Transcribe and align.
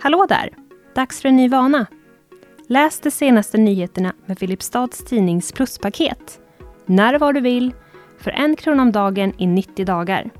Hallå 0.00 0.26
där! 0.28 0.50
Dags 0.94 1.20
för 1.20 1.28
en 1.28 1.36
ny 1.36 1.48
vana. 1.48 1.86
Läs 2.66 3.00
de 3.00 3.10
senaste 3.10 3.58
nyheterna 3.58 4.14
med 4.26 4.38
Filipstads 4.38 5.04
Tidnings 5.04 5.52
pluspaket. 5.52 6.40
När 6.86 7.14
och 7.14 7.20
var 7.20 7.32
du 7.32 7.40
vill, 7.40 7.74
för 8.18 8.30
en 8.30 8.56
krona 8.56 8.82
om 8.82 8.92
dagen 8.92 9.32
i 9.38 9.46
90 9.46 9.84
dagar. 9.84 10.30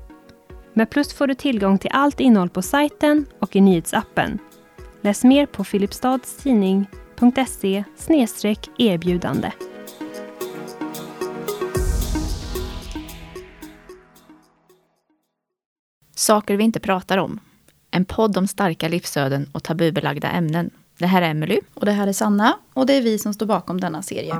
Med 0.73 0.89
Plus 0.89 1.13
får 1.13 1.27
du 1.27 1.35
tillgång 1.35 1.77
till 1.77 1.89
allt 1.93 2.19
innehåll 2.19 2.49
på 2.49 2.61
sajten 2.61 3.25
och 3.39 3.55
i 3.55 3.61
nyhetsappen. 3.61 4.39
Läs 5.01 5.23
mer 5.23 5.45
på 5.45 5.63
filipstadstidning.se 5.63 7.83
erbjudande. 8.77 9.51
Saker 16.15 16.57
vi 16.57 16.63
inte 16.63 16.79
pratar 16.79 17.17
om. 17.17 17.39
En 17.91 18.05
podd 18.05 18.37
om 18.37 18.47
starka 18.47 18.87
livsöden 18.87 19.49
och 19.51 19.63
tabubelagda 19.63 20.29
ämnen. 20.29 20.69
Det 20.97 21.05
här 21.05 21.21
är 21.21 21.29
Emily. 21.29 21.59
Och 21.73 21.85
det 21.85 21.91
här 21.91 22.07
är 22.07 22.13
Sanna. 22.13 22.57
Och 22.73 22.85
det 22.85 22.93
är 22.93 23.01
vi 23.01 23.17
som 23.17 23.33
står 23.33 23.45
bakom 23.45 23.81
denna 23.81 24.01
serie. 24.01 24.35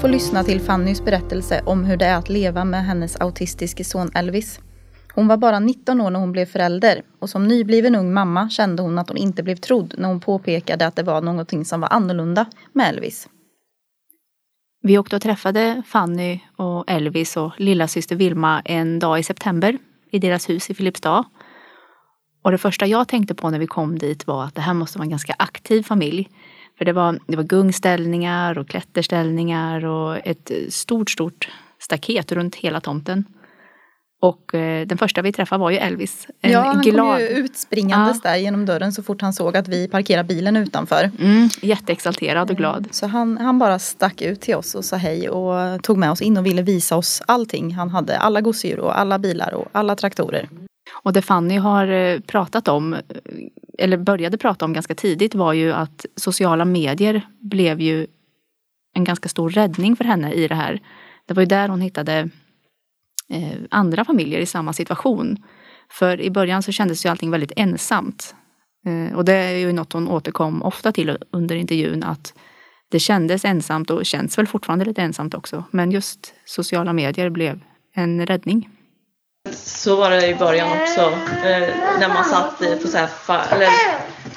Få 0.00 0.06
lyssna 0.06 0.44
till 0.44 0.60
Fannys 0.60 1.04
berättelse 1.04 1.62
om 1.66 1.84
hur 1.84 1.96
det 1.96 2.06
är 2.06 2.16
att 2.16 2.28
leva 2.28 2.64
med 2.64 2.84
hennes 2.84 3.16
autistiske 3.16 3.84
son 3.84 4.10
Elvis. 4.14 4.60
Hon 5.14 5.28
var 5.28 5.36
bara 5.36 5.60
19 5.60 6.00
år 6.00 6.10
när 6.10 6.20
hon 6.20 6.32
blev 6.32 6.46
förälder 6.46 7.02
och 7.18 7.30
som 7.30 7.48
nybliven 7.48 7.94
ung 7.94 8.14
mamma 8.14 8.50
kände 8.50 8.82
hon 8.82 8.98
att 8.98 9.08
hon 9.08 9.16
inte 9.16 9.42
blev 9.42 9.56
trodd 9.56 9.94
när 9.98 10.08
hon 10.08 10.20
påpekade 10.20 10.86
att 10.86 10.96
det 10.96 11.02
var 11.02 11.20
någonting 11.20 11.64
som 11.64 11.80
var 11.80 11.88
annorlunda 11.92 12.46
med 12.72 12.88
Elvis. 12.88 13.28
Vi 14.82 14.98
åkte 14.98 15.16
och 15.16 15.22
träffade 15.22 15.82
Fanny 15.86 16.40
och 16.56 16.90
Elvis 16.90 17.36
och 17.36 17.52
lilla 17.58 17.88
syster 17.88 18.16
Vilma 18.16 18.62
en 18.64 18.98
dag 18.98 19.18
i 19.18 19.22
september 19.22 19.78
i 20.10 20.18
deras 20.18 20.48
hus 20.48 20.70
i 20.70 20.74
Filipstad. 20.74 21.24
Och 22.42 22.50
det 22.50 22.58
första 22.58 22.86
jag 22.86 23.08
tänkte 23.08 23.34
på 23.34 23.50
när 23.50 23.58
vi 23.58 23.66
kom 23.66 23.98
dit 23.98 24.26
var 24.26 24.44
att 24.44 24.54
det 24.54 24.60
här 24.60 24.74
måste 24.74 24.98
vara 24.98 25.04
en 25.04 25.10
ganska 25.10 25.34
aktiv 25.38 25.82
familj. 25.82 26.28
För 26.78 26.84
det 26.84 26.92
var, 26.92 27.18
det 27.26 27.36
var 27.36 27.44
gungställningar 27.44 28.58
och 28.58 28.68
klätterställningar 28.68 29.84
och 29.84 30.26
ett 30.26 30.50
stort, 30.68 31.10
stort 31.10 31.48
staket 31.78 32.32
runt 32.32 32.54
hela 32.54 32.80
tomten. 32.80 33.24
Och 34.20 34.54
eh, 34.54 34.86
den 34.86 34.98
första 34.98 35.22
vi 35.22 35.32
träffade 35.32 35.60
var 35.60 35.70
ju 35.70 35.76
Elvis. 35.76 36.26
En 36.40 36.52
ja, 36.52 36.60
han 36.60 36.82
glad... 36.82 37.16
kom 37.16 37.20
ju 37.20 37.28
utspringandes 37.28 38.22
där 38.22 38.36
genom 38.36 38.66
dörren 38.66 38.92
så 38.92 39.02
fort 39.02 39.22
han 39.22 39.32
såg 39.32 39.56
att 39.56 39.68
vi 39.68 39.88
parkerade 39.88 40.28
bilen 40.28 40.56
utanför. 40.56 41.10
Mm, 41.18 41.48
jätteexalterad 41.62 42.50
och 42.50 42.56
glad. 42.56 42.88
Så 42.90 43.06
han, 43.06 43.38
han 43.38 43.58
bara 43.58 43.78
stack 43.78 44.22
ut 44.22 44.40
till 44.40 44.54
oss 44.54 44.74
och 44.74 44.84
sa 44.84 44.96
hej 44.96 45.28
och 45.28 45.82
tog 45.82 45.98
med 45.98 46.10
oss 46.10 46.22
in 46.22 46.36
och 46.36 46.46
ville 46.46 46.62
visa 46.62 46.96
oss 46.96 47.22
allting 47.26 47.74
han 47.74 47.90
hade. 47.90 48.18
Alla 48.18 48.40
gosedjur 48.40 48.80
och 48.80 48.98
alla 48.98 49.18
bilar 49.18 49.54
och 49.54 49.68
alla 49.72 49.96
traktorer. 49.96 50.48
Och 51.06 51.12
det 51.12 51.22
Fanny 51.22 51.56
har 51.56 51.88
eh, 51.88 52.20
pratat 52.20 52.68
om, 52.68 52.94
eh, 52.94 53.00
eller 53.78 53.96
började 53.96 54.38
prata 54.38 54.64
om 54.64 54.72
ganska 54.72 54.94
tidigt 54.94 55.34
var 55.34 55.52
ju 55.52 55.72
att 55.72 56.06
sociala 56.16 56.64
medier 56.64 57.26
blev 57.40 57.80
ju 57.80 58.06
en 58.94 59.04
ganska 59.04 59.28
stor 59.28 59.50
räddning 59.50 59.96
för 59.96 60.04
henne 60.04 60.32
i 60.32 60.48
det 60.48 60.54
här. 60.54 60.80
Det 61.26 61.34
var 61.34 61.42
ju 61.42 61.46
där 61.46 61.68
hon 61.68 61.80
hittade 61.80 62.30
eh, 63.32 63.56
andra 63.70 64.04
familjer 64.04 64.40
i 64.40 64.46
samma 64.46 64.72
situation. 64.72 65.36
För 65.90 66.20
i 66.20 66.30
början 66.30 66.62
så 66.62 66.72
kändes 66.72 67.06
ju 67.06 67.10
allting 67.10 67.30
väldigt 67.30 67.52
ensamt. 67.56 68.34
Och 69.14 69.24
det 69.24 69.34
är 69.34 69.56
ju 69.56 69.72
något 69.72 69.92
hon 69.92 70.08
återkom 70.08 70.62
ofta 70.62 70.92
till 70.92 71.18
under 71.30 71.56
intervjun 71.56 72.02
att 72.02 72.34
det 72.90 72.98
kändes 72.98 73.44
ensamt 73.44 73.90
och 73.90 74.06
känns 74.06 74.38
väl 74.38 74.46
fortfarande 74.46 74.84
lite 74.84 75.02
ensamt 75.02 75.34
också. 75.34 75.64
Men 75.70 75.90
just 75.90 76.34
sociala 76.44 76.92
medier 76.92 77.30
blev 77.30 77.60
en 77.94 78.26
räddning. 78.26 78.75
Så 79.52 79.96
var 79.96 80.10
det 80.10 80.26
i 80.26 80.34
början 80.34 80.80
också. 80.80 81.00
Eh, 81.46 81.68
när 81.98 82.08
man 82.08 82.24
satt 82.24 82.82
på 82.82 82.88
så 82.88 82.98
här, 82.98 83.08
eller, 83.50 83.68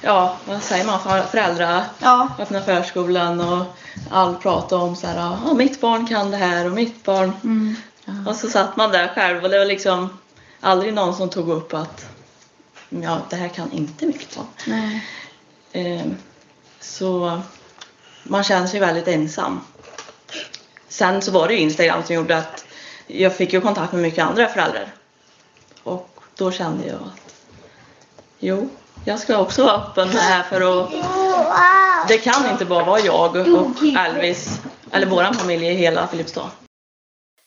ja, 0.02 0.38
vad 0.46 0.64
säger 0.64 0.86
man, 0.86 1.00
föräldrar, 1.28 1.84
ja. 2.00 2.30
öppna 2.40 2.62
förskolan 2.62 3.42
och 3.42 3.66
allt 4.12 4.42
pratade 4.42 4.84
om 4.84 4.96
så 4.96 5.08
här, 5.08 5.38
ja, 5.46 5.54
mitt 5.54 5.82
barn 5.82 6.08
kan 6.08 6.32
det 6.32 6.38
här 6.38 6.66
och 6.66 6.72
mitt 6.72 7.04
barn. 7.04 7.34
Mm. 7.44 7.76
Ja. 8.06 8.14
Och 8.32 8.36
så 8.36 8.48
satt 8.48 8.76
man 8.76 8.92
där 8.92 9.08
själv 9.08 9.44
och 9.44 9.50
det 9.50 9.60
var 9.60 9.66
liksom 9.66 10.20
aldrig 10.60 10.94
någon 10.94 11.16
som 11.16 11.30
tog 11.30 11.50
upp 11.50 11.74
att 11.74 12.06
ja, 12.90 13.22
det 13.30 13.36
här 13.36 13.48
kan 13.48 13.72
inte 13.72 14.06
mitt 14.06 14.36
barn. 14.36 14.48
Nej. 14.68 15.06
Eh, 15.72 16.06
så 16.80 17.42
man 18.24 18.44
känner 18.44 18.68
sig 18.68 18.80
väldigt 18.80 19.08
ensam. 19.08 19.62
Sen 20.88 21.22
så 21.22 21.32
var 21.32 21.48
det 21.48 21.54
ju 21.54 21.60
Instagram 21.60 22.04
som 22.04 22.16
gjorde 22.16 22.38
att 22.38 22.66
jag 23.08 23.36
fick 23.36 23.54
ju 23.54 23.62
kontakt 23.62 23.94
med 23.94 24.02
mycket 24.02 24.26
andra 24.26 24.48
föräldrar 24.48 24.94
då 26.40 26.52
kände 26.52 26.88
jag 26.88 26.96
att 26.96 27.36
jo, 28.40 28.70
jag 29.06 29.20
ska 29.20 29.38
också 29.38 29.64
vara 29.64 29.76
öppen 29.76 30.08
med 30.08 30.16
det 30.16 30.22
här 30.22 30.44
för 30.44 30.82
att 30.84 30.90
det 32.08 32.18
kan 32.18 32.52
inte 32.52 32.66
bara 32.66 32.86
vara 32.86 33.00
jag 33.00 33.36
och 33.36 33.84
Elvis 33.98 34.62
eller 34.92 35.08
våran 35.08 35.34
familj 35.34 35.68
i 35.68 35.74
hela 35.74 36.08
Filipstad. 36.08 36.50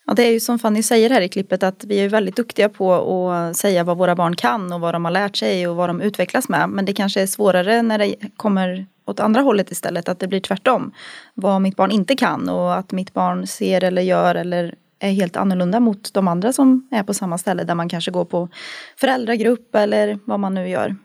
Ja, 0.06 0.14
det 0.14 0.22
är 0.22 0.30
ju 0.30 0.40
som 0.40 0.58
Fanny 0.58 0.82
säger 0.82 1.10
här 1.10 1.20
i 1.20 1.28
klippet 1.28 1.62
att 1.62 1.84
vi 1.84 1.96
är 1.96 2.08
väldigt 2.08 2.36
duktiga 2.36 2.68
på 2.68 3.30
att 3.30 3.56
säga 3.56 3.84
vad 3.84 3.98
våra 3.98 4.14
barn 4.14 4.36
kan 4.36 4.72
och 4.72 4.80
vad 4.80 4.94
de 4.94 5.04
har 5.04 5.12
lärt 5.12 5.36
sig 5.36 5.68
och 5.68 5.76
vad 5.76 5.88
de 5.88 6.00
utvecklas 6.00 6.48
med. 6.48 6.68
Men 6.68 6.84
det 6.84 6.92
kanske 6.92 7.22
är 7.22 7.26
svårare 7.26 7.82
när 7.82 7.98
det 7.98 8.14
kommer 8.36 8.86
åt 9.06 9.20
andra 9.20 9.40
hållet 9.40 9.70
istället, 9.70 10.08
att 10.08 10.18
det 10.18 10.28
blir 10.28 10.40
tvärtom. 10.40 10.92
Vad 11.34 11.60
mitt 11.60 11.76
barn 11.76 11.90
inte 11.90 12.16
kan 12.16 12.48
och 12.48 12.74
att 12.74 12.92
mitt 12.92 13.12
barn 13.12 13.46
ser 13.46 13.84
eller 13.84 14.02
gör 14.02 14.34
eller 14.34 14.74
är 15.02 15.12
helt 15.12 15.36
annorlunda 15.36 15.80
mot 15.80 16.14
de 16.14 16.28
andra 16.28 16.52
som 16.52 16.88
är 16.90 17.02
på 17.02 17.14
samma 17.14 17.38
ställe 17.38 17.64
där 17.64 17.74
man 17.74 17.88
kanske 17.88 18.10
går 18.10 18.24
på 18.24 18.48
föräldragrupp 18.96 19.74
eller 19.74 20.18
vad 20.24 20.40
man 20.40 20.54
nu 20.54 20.68
gör. 20.68 20.96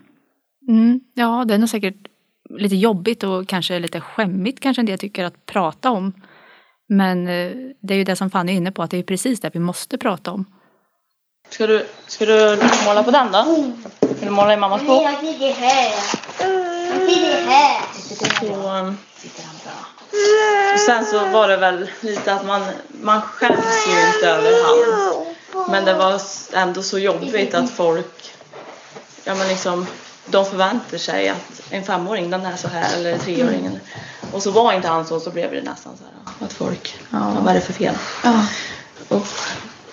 Mm, 0.67 0.99
ja, 1.13 1.45
det 1.47 1.53
är 1.53 1.57
nog 1.57 1.69
säkert 1.69 1.95
lite 2.49 2.75
jobbigt 2.75 3.23
och 3.23 3.47
kanske 3.47 3.79
lite 3.79 4.01
skämmigt 4.01 4.59
kanske 4.59 4.81
en 4.81 4.85
del 4.85 4.99
tycker 4.99 5.25
att 5.25 5.45
prata 5.45 5.91
om. 5.91 6.13
Men 6.89 7.27
eh, 7.27 7.51
det 7.81 7.93
är 7.93 7.97
ju 7.97 8.03
det 8.03 8.15
som 8.15 8.29
Fanny 8.29 8.51
är 8.51 8.55
inne 8.55 8.71
på, 8.71 8.83
att 8.83 8.91
det 8.91 8.97
är 8.97 9.03
precis 9.03 9.39
det 9.39 9.49
vi 9.53 9.59
måste 9.59 9.97
prata 9.97 10.31
om. 10.31 10.45
Ska 11.49 11.67
du, 11.67 11.85
ska 12.07 12.25
du 12.25 12.57
måla 12.85 13.03
på 13.03 13.11
den 13.11 13.31
då? 13.31 13.73
Vill 13.99 14.15
du 14.19 14.29
måla 14.29 14.53
i 14.53 14.57
mammas 14.57 14.87
bok? 14.87 15.03
Jag 15.03 15.19
sitter 15.19 15.53
här. 15.53 15.83
Jag 15.83 15.91
sitter 17.09 17.47
här. 17.47 17.81
Så, 17.93 18.15
sen 20.85 21.05
så 21.05 21.25
var 21.25 21.47
det 21.47 21.57
väl 21.57 21.89
lite 22.01 22.33
att 22.33 22.45
man, 22.45 22.61
man 23.01 23.21
skäms 23.21 23.87
ju 23.87 24.07
inte 24.07 24.29
över 24.29 24.51
han. 24.63 25.25
Men 25.69 25.85
det 25.85 25.93
var 25.93 26.21
ändå 26.53 26.83
så 26.83 26.99
jobbigt 26.99 27.53
att 27.53 27.69
folk, 27.69 28.33
ja 29.23 29.35
men 29.35 29.47
liksom, 29.47 29.87
de 30.25 30.45
förväntar 30.45 30.97
sig 30.97 31.29
att 31.29 31.61
en 31.69 31.83
femåring 31.83 32.29
den 32.29 32.45
är 32.45 32.55
så 32.55 32.67
här 32.67 32.95
eller 32.95 33.17
treåringen. 33.17 33.79
Och 34.31 34.43
så 34.43 34.51
var 34.51 34.73
inte 34.73 34.87
han 34.87 35.05
så, 35.05 35.19
så 35.19 35.29
blev 35.29 35.51
det 35.51 35.61
nästan 35.61 35.97
så 35.97 36.03
här 36.03 36.45
att 36.45 36.53
folk, 36.53 36.99
ja. 37.09 37.33
vad 37.39 37.49
är 37.49 37.53
det 37.53 37.61
för 37.61 37.73
fel? 37.73 37.95
Ja. 38.23 38.45
Och 39.07 39.27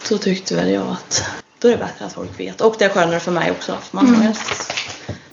så 0.03 0.19
tyckte 0.19 0.55
väl 0.55 0.71
jag 0.71 0.87
att 0.87 1.25
då 1.59 1.69
är 1.69 1.73
det 1.73 1.79
bättre 1.79 2.05
att 2.07 2.13
folk 2.13 2.41
vet. 2.41 2.61
Och 2.61 2.75
det 2.79 2.84
är 2.84 2.89
skönare 2.89 3.21
för 3.21 3.33
mig 3.33 3.51
också. 3.51 3.77
För 3.83 3.97
man 3.97 4.15
mm. 4.15 4.34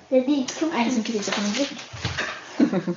det 0.08 0.16
är 0.16 0.84
det 0.84 0.90
som 0.90 1.02
krisar 1.02 1.32
på 1.32 1.40
min 1.40 1.54
rygg? 1.54 1.78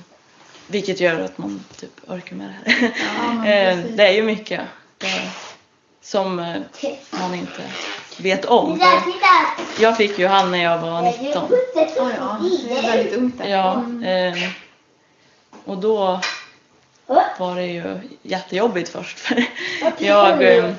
Vilket 0.67 0.99
gör 0.99 1.19
att 1.19 1.37
man 1.37 1.63
typ 1.77 1.91
orkar 2.07 2.35
med 2.35 2.47
det 2.47 2.55
här. 2.71 2.91
Ja, 2.95 3.45
ehm, 3.45 3.95
det 3.95 4.07
är 4.07 4.13
ju 4.13 4.23
mycket 4.23 4.61
det, 4.97 5.31
som 6.01 6.39
eh, 6.39 6.61
man 7.11 7.35
inte 7.35 7.63
vet 8.19 8.45
om. 8.45 8.81
Jag 9.79 9.97
fick 9.97 10.19
ju 10.19 10.27
han 10.27 10.51
när 10.51 10.63
jag 10.63 10.77
var 10.77 11.01
19. 11.01 11.43
Oh 11.43 11.51
ja, 12.17 12.39
det 12.67 12.77
är 12.77 12.81
väldigt 12.81 13.13
ungt 13.13 13.41
eh, 13.41 13.43
och 15.65 15.77
då 15.77 16.19
var 17.37 17.55
det 17.55 17.65
ju 17.65 17.99
jättejobbigt 18.21 18.89
först. 18.89 19.19
För 19.19 19.45
jag, 19.97 20.43
eh, 20.43 20.73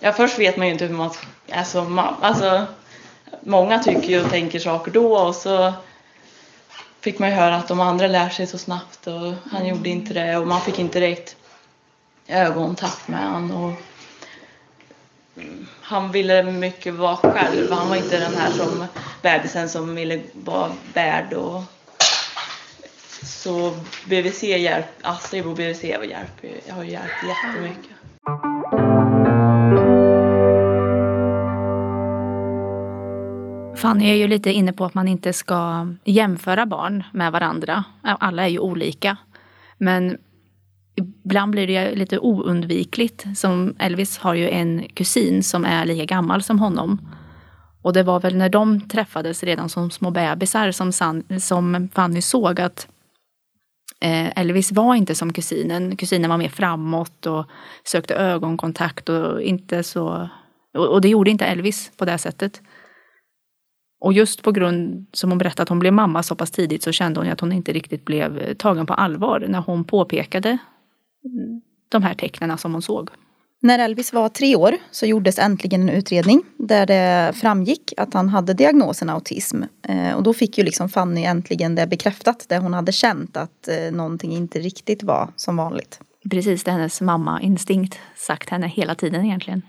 ja, 0.00 0.12
först 0.12 0.38
vet 0.38 0.56
man 0.56 0.66
ju 0.66 0.72
inte 0.72 0.86
hur 0.86 0.94
man 0.94 1.10
som 1.64 1.94
mamma. 1.94 2.16
Alltså, 2.20 2.66
många 3.40 3.78
tycker 3.78 4.08
ju 4.08 4.24
och 4.24 4.30
tänker 4.30 4.58
saker 4.58 4.90
då 4.90 5.16
och 5.16 5.34
så 5.34 5.72
fick 7.00 7.18
man 7.18 7.28
ju 7.28 7.34
höra 7.34 7.56
att 7.56 7.68
de 7.68 7.80
andra 7.80 8.06
lär 8.06 8.28
sig 8.28 8.46
så 8.46 8.58
snabbt 8.58 9.06
och 9.06 9.32
han 9.50 9.66
gjorde 9.66 9.88
inte 9.88 10.14
det 10.14 10.36
och 10.36 10.46
man 10.46 10.60
fick 10.60 10.78
inte 10.78 11.00
direkt 11.00 11.36
ögonkontakt 12.26 13.08
med 13.08 13.32
honom. 13.32 13.64
Och 13.64 13.72
mm, 15.42 15.66
han 15.80 16.12
ville 16.12 16.42
mycket 16.42 16.94
vara 16.94 17.16
själv. 17.16 17.72
Han 17.72 17.88
var 17.88 17.96
inte 17.96 18.18
den 18.18 18.34
här 18.34 18.50
som 18.50 18.86
bebisen 19.22 19.68
som 19.68 19.94
ville 19.94 20.20
vara 20.32 20.70
värd 20.94 21.32
och 21.32 21.62
så 23.30 23.72
BVC 24.06 24.42
hjälp, 24.42 24.86
Astrid 25.02 25.46
och 25.46 25.54
BVC 25.54 25.82
har 25.82 26.04
hjälpt, 26.04 26.44
har 26.70 26.84
hjälpt 26.84 27.24
jättemycket. 27.28 27.96
Fanny 33.76 34.10
är 34.10 34.14
ju 34.14 34.28
lite 34.28 34.52
inne 34.52 34.72
på 34.72 34.84
att 34.84 34.94
man 34.94 35.08
inte 35.08 35.32
ska 35.32 35.88
jämföra 36.04 36.66
barn 36.66 37.04
med 37.12 37.32
varandra. 37.32 37.84
Alla 38.02 38.42
är 38.42 38.48
ju 38.48 38.58
olika. 38.58 39.16
Men 39.78 40.18
ibland 41.24 41.50
blir 41.50 41.66
det 41.66 41.94
lite 41.94 42.18
oundvikligt. 42.18 43.26
Som 43.38 43.74
Elvis 43.78 44.18
har 44.18 44.34
ju 44.34 44.48
en 44.48 44.84
kusin 44.94 45.42
som 45.42 45.64
är 45.64 45.84
lika 45.84 46.04
gammal 46.04 46.42
som 46.42 46.58
honom. 46.58 47.08
Och 47.82 47.92
det 47.92 48.02
var 48.02 48.20
väl 48.20 48.36
när 48.36 48.48
de 48.48 48.88
träffades 48.88 49.42
redan 49.42 49.68
som 49.68 49.90
små 49.90 50.10
bebisar 50.10 50.70
som, 50.70 50.92
San, 50.92 51.40
som 51.40 51.88
Fanny 51.94 52.22
såg 52.22 52.60
att 52.60 52.88
Eh, 54.00 54.38
Elvis 54.38 54.72
var 54.72 54.94
inte 54.94 55.14
som 55.14 55.32
kusinen. 55.32 55.96
Kusinen 55.96 56.30
var 56.30 56.38
mer 56.38 56.48
framåt 56.48 57.26
och 57.26 57.46
sökte 57.84 58.14
ögonkontakt 58.14 59.08
och 59.08 59.42
inte 59.42 59.82
så... 59.82 60.28
Och 60.74 61.00
det 61.00 61.08
gjorde 61.08 61.30
inte 61.30 61.44
Elvis 61.44 61.92
på 61.96 62.04
det 62.04 62.18
sättet. 62.18 62.62
Och 64.00 64.12
just 64.12 64.42
på 64.42 64.52
grund, 64.52 65.06
som 65.12 65.30
hon 65.30 65.38
berättade, 65.38 65.62
att 65.62 65.68
hon 65.68 65.78
blev 65.78 65.92
mamma 65.92 66.22
så 66.22 66.34
pass 66.34 66.50
tidigt 66.50 66.82
så 66.82 66.92
kände 66.92 67.20
hon 67.20 67.30
att 67.30 67.40
hon 67.40 67.52
inte 67.52 67.72
riktigt 67.72 68.04
blev 68.04 68.38
eh, 68.38 68.54
tagen 68.54 68.86
på 68.86 68.94
allvar 68.94 69.44
när 69.48 69.60
hon 69.60 69.84
påpekade 69.84 70.58
de 71.88 72.02
här 72.02 72.14
tecknen 72.14 72.58
som 72.58 72.72
hon 72.72 72.82
såg. 72.82 73.10
När 73.62 73.78
Elvis 73.78 74.12
var 74.12 74.28
tre 74.28 74.56
år 74.56 74.76
så 74.90 75.06
gjordes 75.06 75.38
äntligen 75.38 75.82
en 75.82 75.88
utredning 75.88 76.42
där 76.56 76.86
det 76.86 77.32
framgick 77.36 77.92
att 77.96 78.14
han 78.14 78.28
hade 78.28 78.54
diagnosen 78.54 79.10
autism. 79.10 79.62
Eh, 79.88 80.12
och 80.12 80.22
då 80.22 80.34
fick 80.34 80.58
ju 80.58 80.64
liksom 80.64 80.88
Fanny 80.88 81.24
äntligen 81.24 81.74
det 81.74 81.86
bekräftat, 81.86 82.44
det 82.48 82.58
hon 82.58 82.74
hade 82.74 82.92
känt 82.92 83.36
att 83.36 83.68
eh, 83.68 83.92
någonting 83.92 84.32
inte 84.32 84.58
riktigt 84.58 85.02
var 85.02 85.32
som 85.36 85.56
vanligt. 85.56 86.00
Precis 86.30 86.64
det 86.64 86.70
hennes 86.70 87.00
mamma 87.00 87.40
instinkt 87.42 87.98
sagt 88.16 88.50
henne 88.50 88.68
hela 88.68 88.94
tiden 88.94 89.24
egentligen. 89.24 89.62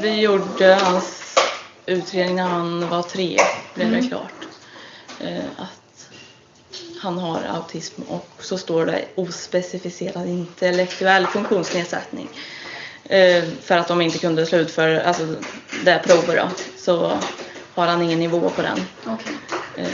Vi 0.00 0.20
gjorde 0.20 0.78
hans 0.82 1.34
utredning 1.86 2.36
när 2.36 2.48
han 2.48 2.88
var 2.88 3.02
tre, 3.02 3.36
blev 3.74 3.90
det 3.90 3.96
mm. 3.96 4.08
klart. 4.08 4.48
Eh, 5.20 5.44
att 5.56 5.81
han 7.02 7.18
har 7.18 7.42
autism 7.42 8.02
och 8.02 8.28
så 8.40 8.58
står 8.58 8.86
det 8.86 9.04
ospecificerad 9.14 10.28
intellektuell 10.28 11.26
funktionsnedsättning. 11.26 12.28
Eh, 13.04 13.44
för 13.62 13.78
att 13.78 13.88
de 13.88 14.00
inte 14.00 14.18
kunde 14.18 14.46
slutföra 14.46 15.02
alltså, 15.02 15.34
det 15.84 16.02
provet 16.06 16.36
då, 16.36 16.48
så 16.78 17.18
har 17.74 17.86
han 17.86 18.02
ingen 18.02 18.18
nivå 18.18 18.50
på 18.50 18.62
den. 18.62 18.86
Okay. 19.14 19.32
Eh, 19.76 19.92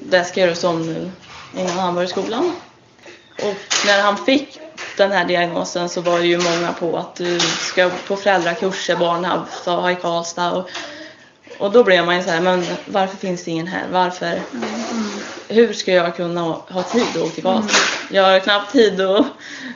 det 0.00 0.24
ska 0.24 0.40
göras 0.40 0.64
om 0.64 0.86
nu 0.86 1.10
innan 1.54 1.78
han 1.78 1.94
börjar 1.94 2.08
skolan. 2.08 2.52
Och 3.38 3.86
när 3.86 4.02
han 4.02 4.16
fick 4.16 4.60
den 4.96 5.12
här 5.12 5.24
diagnosen 5.24 5.88
så 5.88 6.00
var 6.00 6.18
det 6.18 6.26
ju 6.26 6.38
många 6.38 6.72
på 6.72 6.96
att 6.96 7.14
du 7.16 7.40
ska 7.40 7.90
på 8.08 8.16
föräldrakurser, 8.16 8.96
Barnhub, 8.96 9.42
i 9.92 10.00
Karlstad 10.02 10.52
och 10.52 10.70
och 11.58 11.72
då 11.72 11.84
blev 11.84 12.06
man 12.06 12.16
ju 12.16 12.22
så 12.22 12.30
här, 12.30 12.40
men 12.40 12.64
varför 12.86 13.16
finns 13.16 13.44
det 13.44 13.50
ingen 13.50 13.66
här? 13.66 13.84
Varför? 13.92 14.26
Mm. 14.26 14.64
Hur 15.48 15.72
ska 15.72 15.92
jag 15.92 16.16
kunna 16.16 16.40
ha 16.42 16.82
tid 16.82 17.02
att 17.02 17.16
åka 17.16 17.30
till 17.30 17.42
Karlstad? 17.42 17.78
Mm. 17.78 18.16
Jag 18.16 18.22
har 18.22 18.38
knappt 18.40 18.72
tid 18.72 19.00
att 19.00 19.26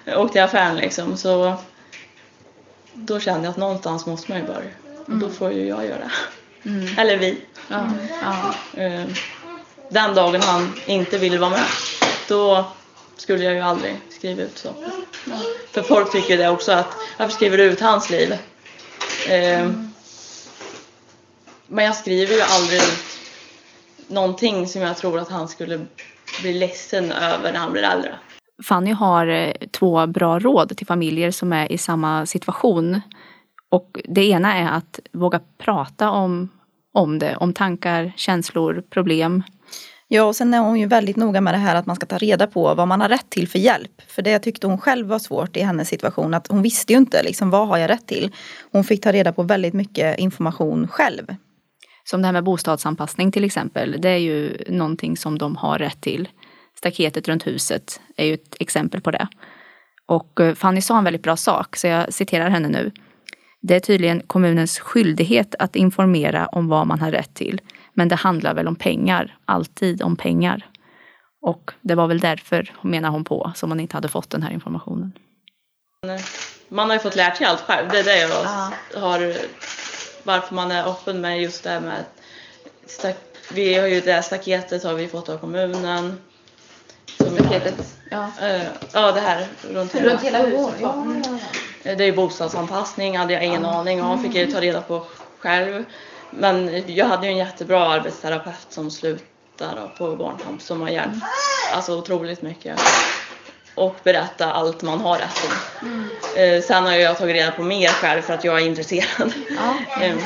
åka 0.06 0.32
till 0.32 0.43
affären 0.43 0.77
liksom. 0.77 1.17
Så 1.17 1.55
då 2.93 3.21
kände 3.21 3.44
jag 3.44 3.50
att 3.50 3.56
någonstans 3.56 4.06
måste 4.06 4.31
man 4.31 4.41
ju 4.41 4.47
börja. 4.47 4.71
Och 5.06 5.17
då 5.17 5.27
mm. 5.27 5.32
får 5.32 5.53
ju 5.53 5.69
jag 5.69 5.87
göra 5.87 6.11
mm. 6.62 6.99
Eller 6.99 7.17
vi. 7.17 7.38
Ja. 7.69 7.87
Ja. 8.23 8.55
Eh, 8.82 9.05
den 9.88 10.15
dagen 10.15 10.43
han 10.43 10.75
inte 10.87 11.19
ville 11.19 11.38
vara 11.38 11.50
med, 11.50 11.67
då 12.29 12.65
skulle 13.17 13.44
jag 13.44 13.55
ju 13.55 13.61
aldrig 13.61 13.97
skriva 14.11 14.43
ut 14.43 14.59
saker. 14.59 14.91
Ja. 15.25 15.32
För 15.73 15.82
folk 15.82 16.12
tycker 16.12 16.38
det 16.38 16.49
också 16.49 16.73
att, 16.73 16.97
varför 17.19 17.35
skriver 17.35 17.59
du 17.59 17.65
ut 17.65 17.81
hans 17.81 18.11
liv? 18.11 18.38
Mm. 19.29 19.90
Men 21.70 21.84
jag 21.84 21.96
skriver 21.96 22.34
ju 22.34 22.40
aldrig 22.40 22.81
någonting 24.08 24.67
som 24.67 24.82
jag 24.82 24.96
tror 24.96 25.19
att 25.19 25.28
han 25.28 25.49
skulle 25.49 25.81
bli 26.43 26.52
ledsen 26.52 27.12
över 27.12 27.52
när 27.52 27.58
han 27.58 27.72
blir 27.72 27.82
äldre. 27.82 28.14
Fanny 28.64 28.93
har 28.93 29.26
eh, 29.26 29.52
två 29.70 30.06
bra 30.06 30.38
råd 30.38 30.76
till 30.76 30.87
familjer 30.87 31.31
som 31.31 31.52
är 31.52 31.72
i 31.72 31.78
samma 31.78 32.26
situation. 32.26 33.00
Och 33.69 34.00
det 34.05 34.25
ena 34.25 34.56
är 34.56 34.70
att 34.70 35.00
våga 35.12 35.40
prata 35.58 36.11
om, 36.11 36.49
om 36.94 37.19
det, 37.19 37.37
om 37.37 37.52
tankar, 37.52 38.12
känslor, 38.17 38.82
problem. 38.90 39.43
Ja, 40.08 40.25
och 40.25 40.37
sen 40.37 40.55
är 40.55 40.58
hon 40.58 40.81
ju 40.81 40.87
väldigt 40.87 41.17
noga 41.17 41.40
med 41.40 41.55
det 41.55 41.58
här 41.58 41.76
att 41.76 41.87
man 41.87 41.96
ska 41.96 42.06
ta 42.06 42.19
reda 42.19 42.46
på 42.46 42.75
vad 42.75 42.88
man 42.88 43.00
har 43.00 43.08
rätt 43.08 43.31
till 43.31 43.49
för 43.49 43.58
hjälp. 43.58 44.02
För 44.08 44.22
det 44.22 44.38
tyckte 44.38 44.67
hon 44.67 44.78
själv 44.78 45.06
var 45.06 45.19
svårt 45.19 45.56
i 45.56 45.61
hennes 45.61 45.88
situation, 45.88 46.34
att 46.34 46.46
hon 46.46 46.62
visste 46.62 46.93
ju 46.93 46.99
inte 46.99 47.22
liksom 47.22 47.50
vad 47.50 47.69
har 47.69 47.78
jag 47.78 47.90
rätt 47.90 48.06
till. 48.06 48.31
Hon 48.72 48.84
fick 48.84 49.02
ta 49.02 49.12
reda 49.12 49.32
på 49.32 49.43
väldigt 49.43 49.75
mycket 49.75 50.19
information 50.19 50.88
själv. 50.88 51.37
Som 52.05 52.23
det 52.23 52.26
här 52.26 52.32
med 52.32 52.44
bostadsanpassning 52.44 53.32
till 53.32 53.44
exempel. 53.44 53.97
Det 53.99 54.08
är 54.08 54.17
ju 54.17 54.64
någonting 54.69 55.17
som 55.17 55.38
de 55.38 55.56
har 55.56 55.79
rätt 55.79 56.00
till. 56.00 56.29
Staketet 56.79 57.29
runt 57.29 57.47
huset 57.47 58.00
är 58.17 58.26
ju 58.26 58.35
ett 58.35 58.56
exempel 58.61 59.00
på 59.00 59.11
det. 59.11 59.29
Och 60.06 60.41
eh, 60.41 60.55
Fanny 60.55 60.81
sa 60.81 60.99
en 60.99 61.05
väldigt 61.05 61.23
bra 61.23 61.37
sak, 61.37 61.76
så 61.76 61.87
jag 61.87 62.14
citerar 62.14 62.50
henne 62.50 62.69
nu. 62.69 62.93
Det 63.62 63.76
är 63.76 63.81
tydligen 63.81 64.23
kommunens 64.26 64.79
skyldighet 64.79 65.55
att 65.58 65.76
informera 65.76 66.47
om 66.47 66.69
vad 66.69 66.87
man 66.87 67.00
har 67.00 67.11
rätt 67.11 67.35
till. 67.35 67.61
Men 67.94 68.08
det 68.08 68.17
handlar 68.17 68.55
väl 68.55 68.69
om 68.69 68.76
pengar, 68.76 69.37
alltid 69.44 70.03
om 70.03 70.17
pengar. 70.17 70.67
Och 71.43 71.72
det 71.81 71.94
var 71.94 72.06
väl 72.06 72.20
därför, 72.20 72.75
menar 72.82 73.10
hon 73.10 73.25
på, 73.25 73.53
som 73.55 73.69
man 73.69 73.81
inte 73.81 73.96
hade 73.96 74.08
fått 74.08 74.31
den 74.31 74.43
här 74.43 74.51
informationen. 74.51 75.13
Man 76.69 76.89
har 76.89 76.96
ju 76.96 77.01
fått 77.01 77.17
lära 77.17 77.34
sig 77.34 77.46
allt 77.46 77.60
själv. 77.60 77.89
Det 77.91 77.98
är 77.98 78.05
det 78.05 78.20
jag 78.20 79.01
har 79.01 79.34
varför 80.22 80.55
man 80.55 80.70
är 80.70 80.91
öppen 80.91 81.20
med 81.20 81.43
just 81.43 81.65
det 81.65 81.70
här 81.70 81.81
med 81.81 82.05
vi 83.53 83.74
har 83.74 83.86
ju 83.86 84.00
det 84.00 84.12
här 84.12 84.22
staketet 84.22 84.84
har 84.84 84.94
vi 84.94 85.08
fått 85.08 85.29
av 85.29 85.39
kommunen. 85.39 86.20
Staketet? 87.06 87.96
Ja. 88.10 88.31
Uh, 88.43 88.62
ja, 88.93 89.12
det 89.12 89.20
här 89.20 89.46
runt 89.70 89.94
hela, 89.94 90.10
runt 90.10 90.22
hela 90.22 90.39
huset. 90.39 90.74
Ja. 90.81 90.93
Mm. 90.93 91.22
Det 91.82 91.91
är 91.91 92.03
ju 92.03 92.12
bostadsanpassning, 92.12 93.19
hade 93.19 93.32
jag 93.32 93.44
ingen 93.44 93.62
ja. 93.62 93.69
aning 93.69 94.03
om, 94.03 94.22
fick 94.22 94.34
jag 94.34 94.50
ta 94.50 94.60
reda 94.60 94.81
på 94.81 95.06
själv. 95.39 95.84
Men 96.31 96.84
jag 96.86 97.06
hade 97.06 97.27
ju 97.27 97.32
en 97.32 97.39
jättebra 97.39 97.89
arbetsterapeut 97.89 98.67
som 98.69 98.91
slutade 98.91 99.91
på 99.98 100.17
Barnhem 100.17 100.60
som 100.60 100.81
har 100.81 100.89
hjälpt 100.89 101.24
alltså 101.72 101.98
otroligt 101.98 102.43
mycket 102.43 102.81
och 103.81 103.96
berätta 104.03 104.53
allt 104.53 104.82
man 104.82 105.01
har 105.01 105.19
rätt 105.19 105.34
till. 105.34 105.51
Mm. 105.89 106.08
Eh, 106.37 106.63
sen 106.63 106.84
har 106.84 106.93
jag 106.93 107.19
tagit 107.19 107.37
reda 107.37 107.51
på 107.51 107.63
mer 107.63 107.89
själv 107.89 108.22
för 108.22 108.34
att 108.34 108.44
jag 108.44 108.60
är 108.60 108.67
intresserad. 108.67 109.32
Ja. 109.51 109.75
Mm. 110.01 110.19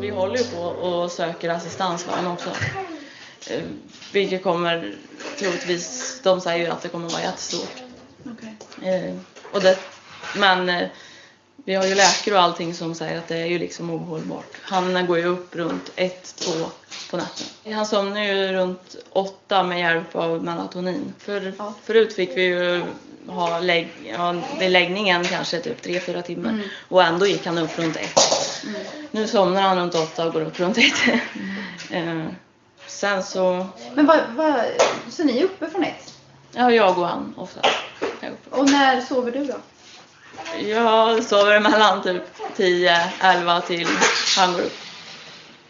Vi 0.00 0.10
håller 0.10 0.38
ju 0.38 0.44
på 0.44 0.62
och 0.62 1.10
söker 1.10 1.50
assistanslön 1.50 2.26
också. 2.26 2.50
Eh, 3.50 3.62
vilket 4.12 4.42
kommer 4.42 4.94
troligtvis, 5.38 6.20
de 6.22 6.40
säger 6.40 6.66
ju 6.66 6.72
att 6.72 6.82
det 6.82 6.88
kommer 6.88 7.08
vara 7.08 7.22
jättestort. 7.22 7.82
Okay. 8.32 8.50
Och 9.52 9.62
det, 9.62 9.78
men 10.36 10.88
vi 11.64 11.74
har 11.74 11.86
ju 11.86 11.94
läkare 11.94 12.34
och 12.34 12.40
allting 12.40 12.74
som 12.74 12.94
säger 12.94 13.18
att 13.18 13.28
det 13.28 13.36
är 13.36 13.46
ju 13.46 13.58
liksom 13.58 13.90
ohållbart. 13.90 14.56
Han 14.62 15.06
går 15.06 15.18
ju 15.18 15.24
upp 15.24 15.56
runt 15.56 15.92
ett, 15.96 16.34
två 16.36 16.52
på 17.10 17.16
natten. 17.16 17.74
Han 17.74 17.86
somnar 17.86 18.22
ju 18.22 18.52
runt 18.52 18.96
åtta 19.10 19.62
med 19.62 19.80
hjälp 19.80 20.16
av 20.16 20.44
melatonin. 20.44 21.14
För, 21.18 21.52
ja. 21.58 21.74
Förut 21.84 22.14
fick 22.14 22.36
vi 22.36 22.42
ju 22.42 22.82
ha 23.26 23.60
lägg, 23.60 23.88
ja, 24.16 24.34
läggningen 24.60 25.24
kanske 25.24 25.60
typ 25.60 25.82
tre, 25.82 26.00
fyra 26.00 26.22
timmar 26.22 26.50
mm. 26.50 26.68
och 26.88 27.02
ändå 27.02 27.26
gick 27.26 27.46
han 27.46 27.58
upp 27.58 27.78
runt 27.78 27.96
ett. 27.96 28.18
Mm. 28.64 28.80
Nu 29.10 29.28
somnar 29.28 29.62
han 29.62 29.78
runt 29.78 29.94
åtta 29.94 30.26
och 30.26 30.32
går 30.32 30.40
upp 30.40 30.60
runt 30.60 30.78
ett. 30.78 31.22
Mm. 31.90 32.20
eh, 32.20 32.26
sen 32.86 33.22
så... 33.22 33.66
Men 33.94 34.06
vad, 34.06 34.20
vad, 34.28 34.64
så 35.10 35.24
ni 35.24 35.38
är 35.38 35.44
uppe 35.44 35.70
från 35.70 35.84
ett? 35.84 36.14
Ja, 36.52 36.70
jag 36.70 36.98
och 36.98 37.06
han 37.06 37.34
ofta. 37.36 37.60
Och 38.50 38.70
när 38.70 39.00
sover 39.00 39.32
du 39.32 39.44
då? 39.44 39.54
Jag 40.60 41.24
sover 41.24 41.60
mellan 41.60 42.02
typ 42.02 42.22
10, 42.56 43.12
11 43.20 43.60
till 43.60 43.88
han 44.36 44.52
går 44.52 44.60
upp. 44.60 44.78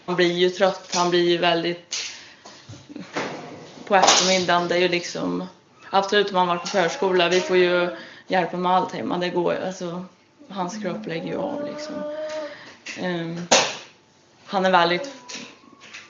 Han 0.06 0.16
blir 0.16 0.32
ju 0.32 0.50
trött, 0.50 0.94
han 0.94 1.10
blir 1.10 1.28
ju 1.28 1.38
väldigt 1.38 1.96
på 3.86 3.96
eftermiddagen. 3.96 4.68
Det 4.68 4.74
är 4.74 4.78
ju 4.78 4.88
liksom 4.88 5.46
absolut 5.90 6.28
om 6.28 6.34
man 6.34 6.46
varit 6.46 6.60
på 6.60 6.66
förskola, 6.66 7.28
vi 7.28 7.40
får 7.40 7.56
ju 7.56 7.96
hjälpa 8.26 8.56
med 8.56 8.72
allt 8.72 8.92
hemma. 8.92 9.18
Det 9.18 9.28
går 9.28 9.54
ju, 9.54 9.66
alltså 9.66 10.04
hans 10.48 10.82
kropp 10.82 11.06
lägger 11.06 11.26
ju 11.26 11.36
av 11.36 11.66
liksom. 11.66 11.94
Um, 13.02 13.48
han 14.44 14.64
är 14.64 14.70
väldigt 14.70 15.10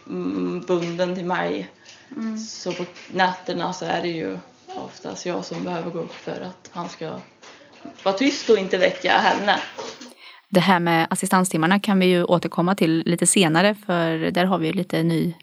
mm, 0.07 0.61
bunden 0.61 1.15
till 1.15 1.25
mig. 1.25 1.71
Mm. 2.17 2.39
Så 2.39 2.73
på 2.73 2.85
nätterna 3.11 3.73
så 3.73 3.85
är 3.85 4.03
det 4.03 4.09
ju 4.09 4.39
oftast 4.67 5.27
jag 5.27 5.45
som 5.45 5.65
behöver 5.65 5.91
gå 5.91 5.99
upp 5.99 6.15
för 6.15 6.41
att 6.41 6.71
han 6.73 6.89
ska 6.89 7.13
vara 8.03 8.15
tyst 8.15 8.51
och 8.51 8.59
inte 8.59 8.79
väcka 8.79 9.13
henne. 9.13 9.59
Det 10.49 10.61
här 10.61 10.81
med 10.81 11.07
assistanstimmarna 11.11 11.81
kan 11.81 11.99
vi 11.99 12.07
ju 12.07 12.25
återkomma 12.25 12.75
till 12.75 13.03
lite 13.07 13.27
senare 13.27 13.75
för 13.87 14.19
där 14.19 14.45
har 14.45 14.59
vi 14.59 14.73
lite 14.73 15.03
ny 15.03 15.35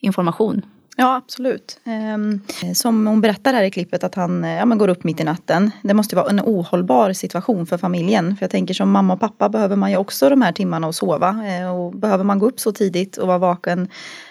information. 0.00 0.62
Ja, 1.00 1.16
absolut. 1.16 1.80
Ehm, 1.84 2.40
som 2.74 3.06
hon 3.06 3.20
berättar 3.20 3.54
här 3.54 3.62
i 3.62 3.70
klippet 3.70 4.04
att 4.04 4.14
han 4.14 4.44
ja, 4.44 4.64
men 4.64 4.78
går 4.78 4.88
upp 4.88 5.04
mitt 5.04 5.20
i 5.20 5.24
natten. 5.24 5.70
Det 5.82 5.94
måste 5.94 6.16
vara 6.16 6.30
en 6.30 6.40
ohållbar 6.40 7.12
situation 7.12 7.66
för 7.66 7.78
familjen. 7.78 8.36
För 8.36 8.44
jag 8.44 8.50
tänker 8.50 8.74
som 8.74 8.90
mamma 8.90 9.14
och 9.14 9.20
pappa 9.20 9.48
behöver 9.48 9.76
man 9.76 9.90
ju 9.90 9.96
också 9.96 10.28
de 10.28 10.42
här 10.42 10.52
timmarna 10.52 10.88
att 10.88 10.94
sova. 10.94 11.46
Eh, 11.46 11.76
och 11.76 11.96
behöver 11.96 12.24
man 12.24 12.38
gå 12.38 12.46
upp 12.46 12.60
så 12.60 12.72
tidigt 12.72 13.16
och 13.16 13.26
vara 13.26 13.38
vaken, 13.38 13.88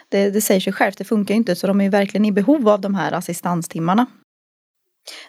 det, 0.09 0.29
det 0.29 0.41
säger 0.41 0.61
sig 0.61 0.73
självt, 0.73 0.97
det 0.97 1.03
funkar 1.03 1.33
ju 1.33 1.37
inte. 1.37 1.55
Så 1.55 1.67
de 1.67 1.79
är 1.79 1.83
ju 1.83 1.89
verkligen 1.89 2.25
i 2.25 2.31
behov 2.31 2.69
av 2.69 2.81
de 2.81 2.95
här 2.95 3.11
assistanstimmarna. 3.11 4.05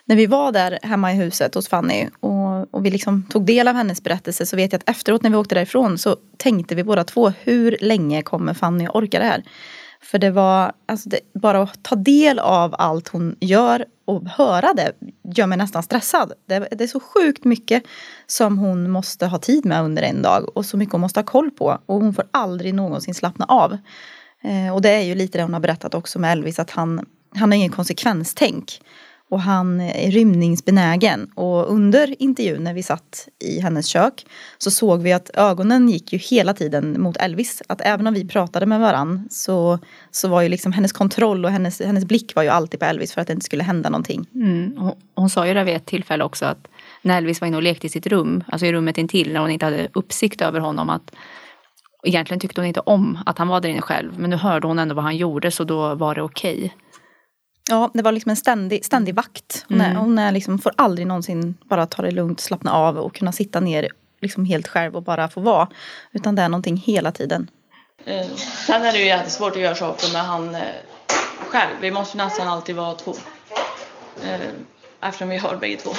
När 0.05 0.15
vi 0.15 0.25
var 0.25 0.51
där 0.51 0.79
hemma 0.81 1.13
i 1.13 1.15
huset 1.15 1.55
hos 1.55 1.67
Fanny 1.67 2.07
och, 2.19 2.28
och 2.71 2.85
vi 2.85 2.91
liksom 2.91 3.23
tog 3.29 3.45
del 3.45 3.67
av 3.67 3.75
hennes 3.75 4.03
berättelse 4.03 4.45
så 4.45 4.55
vet 4.55 4.71
jag 4.71 4.79
att 4.79 4.89
efteråt 4.89 5.23
när 5.23 5.29
vi 5.29 5.35
åkte 5.35 5.55
därifrån 5.55 5.97
så 5.97 6.15
tänkte 6.37 6.75
vi 6.75 6.83
båda 6.83 7.03
två 7.03 7.29
hur 7.29 7.77
länge 7.81 8.21
kommer 8.21 8.53
Fanny 8.53 8.87
orka 8.87 9.19
det 9.19 9.25
här? 9.25 9.43
För 10.01 10.19
det 10.19 10.31
var, 10.31 10.73
alltså 10.85 11.09
det, 11.09 11.19
bara 11.33 11.61
att 11.61 11.83
ta 11.83 11.95
del 11.95 12.39
av 12.39 12.75
allt 12.77 13.07
hon 13.07 13.35
gör 13.39 13.85
och 14.05 14.29
höra 14.29 14.73
det 14.73 14.91
gör 15.35 15.47
mig 15.47 15.57
nästan 15.57 15.83
stressad. 15.83 16.33
Det, 16.45 16.59
det, 16.71 16.83
är 16.83 16.87
så 16.87 16.99
sjukt 16.99 17.43
mycket 17.43 17.83
som 18.27 18.57
hon 18.57 18.89
måste 18.89 19.25
ha 19.25 19.37
tid 19.37 19.65
med 19.65 19.83
under 19.83 20.03
en 20.03 20.21
dag 20.21 20.57
och 20.57 20.65
så 20.65 20.77
mycket 20.77 20.91
hon 20.91 21.01
måste 21.01 21.19
ha 21.19 21.25
koll 21.25 21.51
på 21.51 21.79
och 21.85 22.01
hon 22.01 22.13
får 22.13 22.25
aldrig 22.31 22.73
någonsin 22.73 23.13
slappna 23.13 23.45
av. 23.45 23.77
Eh, 24.41 24.73
och 24.75 24.81
det 24.81 24.89
är 24.89 25.01
ju 25.01 25.15
lite 25.15 25.37
det 25.37 25.43
hon 25.43 25.53
har 25.53 25.59
berättat 25.59 25.95
också 25.95 26.19
med 26.19 26.31
Elvis 26.31 26.59
att 26.59 26.71
han, 26.71 27.05
han 27.35 27.51
har 27.51 27.57
ingen 27.57 27.71
konsekvenstänk. 27.71 28.81
Och 29.29 29.41
han 29.41 29.81
är 29.81 30.11
rymningsbenägen. 30.11 31.31
Och 31.35 31.71
under 31.71 32.21
intervjun 32.21 32.63
när 32.63 32.73
vi 32.73 32.83
satt 32.83 33.27
i 33.39 33.59
hennes 33.59 33.85
kök 33.85 34.25
så 34.57 34.71
såg 34.71 35.01
vi 35.01 35.13
att 35.13 35.29
ögonen 35.33 35.89
gick 35.89 36.13
ju 36.13 36.19
hela 36.19 36.53
tiden 36.53 37.01
mot 37.01 37.17
Elvis. 37.17 37.61
Att 37.67 37.81
även 37.81 38.07
om 38.07 38.13
vi 38.13 38.27
pratade 38.27 38.65
med 38.65 38.79
varann 38.79 39.27
så, 39.31 39.79
så 40.11 40.27
var 40.27 40.41
ju 40.41 40.49
liksom 40.49 40.71
hennes 40.71 40.91
kontroll 40.91 41.45
och 41.45 41.51
hennes, 41.51 41.81
hennes 41.81 42.05
blick 42.05 42.35
var 42.35 42.43
ju 42.43 42.49
alltid 42.49 42.79
på 42.79 42.85
Elvis 42.85 43.13
för 43.13 43.21
att 43.21 43.27
det 43.27 43.33
inte 43.33 43.45
skulle 43.45 43.63
hända 43.63 43.89
någonting. 43.89 44.27
Mm. 44.35 44.73
Hon, 44.77 44.93
hon 45.15 45.29
sa 45.29 45.47
ju 45.47 45.53
det 45.53 45.63
vid 45.63 45.75
ett 45.75 45.85
tillfälle 45.85 46.23
också 46.23 46.45
att 46.45 46.67
när 47.01 47.17
Elvis 47.17 47.41
var 47.41 47.47
inne 47.47 47.57
och 47.57 47.63
lekte 47.63 47.87
i 47.87 47.89
sitt 47.89 48.07
rum, 48.07 48.43
alltså 48.47 48.65
i 48.65 48.73
rummet 48.73 48.97
intill, 48.97 49.33
när 49.33 49.39
hon 49.39 49.51
inte 49.51 49.65
hade 49.65 49.87
uppsikt 49.93 50.41
över 50.41 50.59
honom 50.59 50.89
att 50.89 51.11
Egentligen 52.03 52.39
tyckte 52.39 52.61
hon 52.61 52.67
inte 52.67 52.79
om 52.79 53.19
att 53.25 53.37
han 53.37 53.47
var 53.47 53.61
där 53.61 53.69
inne 53.69 53.81
själv 53.81 54.19
men 54.19 54.29
nu 54.29 54.35
hörde 54.35 54.67
hon 54.67 54.79
ändå 54.79 54.95
vad 54.95 55.03
han 55.03 55.17
gjorde 55.17 55.51
så 55.51 55.63
då 55.63 55.95
var 55.95 56.15
det 56.15 56.21
okej. 56.21 56.57
Okay. 56.57 56.69
Ja, 57.69 57.91
det 57.93 58.01
var 58.01 58.11
liksom 58.11 58.29
en 58.29 58.35
ständig, 58.35 58.85
ständig 58.85 59.15
vakt. 59.15 59.65
Hon, 59.69 59.81
är, 59.81 59.85
mm. 59.85 59.97
hon 59.97 60.19
är 60.19 60.31
liksom, 60.31 60.59
får 60.59 60.73
aldrig 60.75 61.07
någonsin 61.07 61.57
bara 61.65 61.85
ta 61.85 62.01
det 62.01 62.11
lugnt, 62.11 62.39
slappna 62.39 62.71
av 62.71 62.97
och 62.97 63.15
kunna 63.15 63.31
sitta 63.31 63.59
ner 63.59 63.89
liksom 64.21 64.45
helt 64.45 64.67
själv 64.67 64.95
och 64.95 65.03
bara 65.03 65.27
få 65.27 65.41
vara. 65.41 65.67
Utan 66.11 66.35
det 66.35 66.41
är 66.41 66.49
någonting 66.49 66.77
hela 66.77 67.11
tiden. 67.11 67.49
Eh, 68.05 68.27
sen 68.65 68.85
är 68.85 68.91
det 68.91 68.99
ju 68.99 69.05
jättesvårt 69.05 69.55
att 69.55 69.61
göra 69.61 69.75
saker 69.75 70.13
med 70.13 70.21
han 70.21 70.55
eh, 70.55 70.61
själv. 71.39 71.71
Vi 71.81 71.91
måste 71.91 72.17
nästan 72.17 72.47
alltid 72.47 72.75
vara 72.75 72.95
två. 72.95 73.13
Eh, 74.23 74.39
eftersom 75.01 75.29
vi 75.29 75.37
har 75.37 75.55
bägge 75.55 75.77
två. 75.77 75.91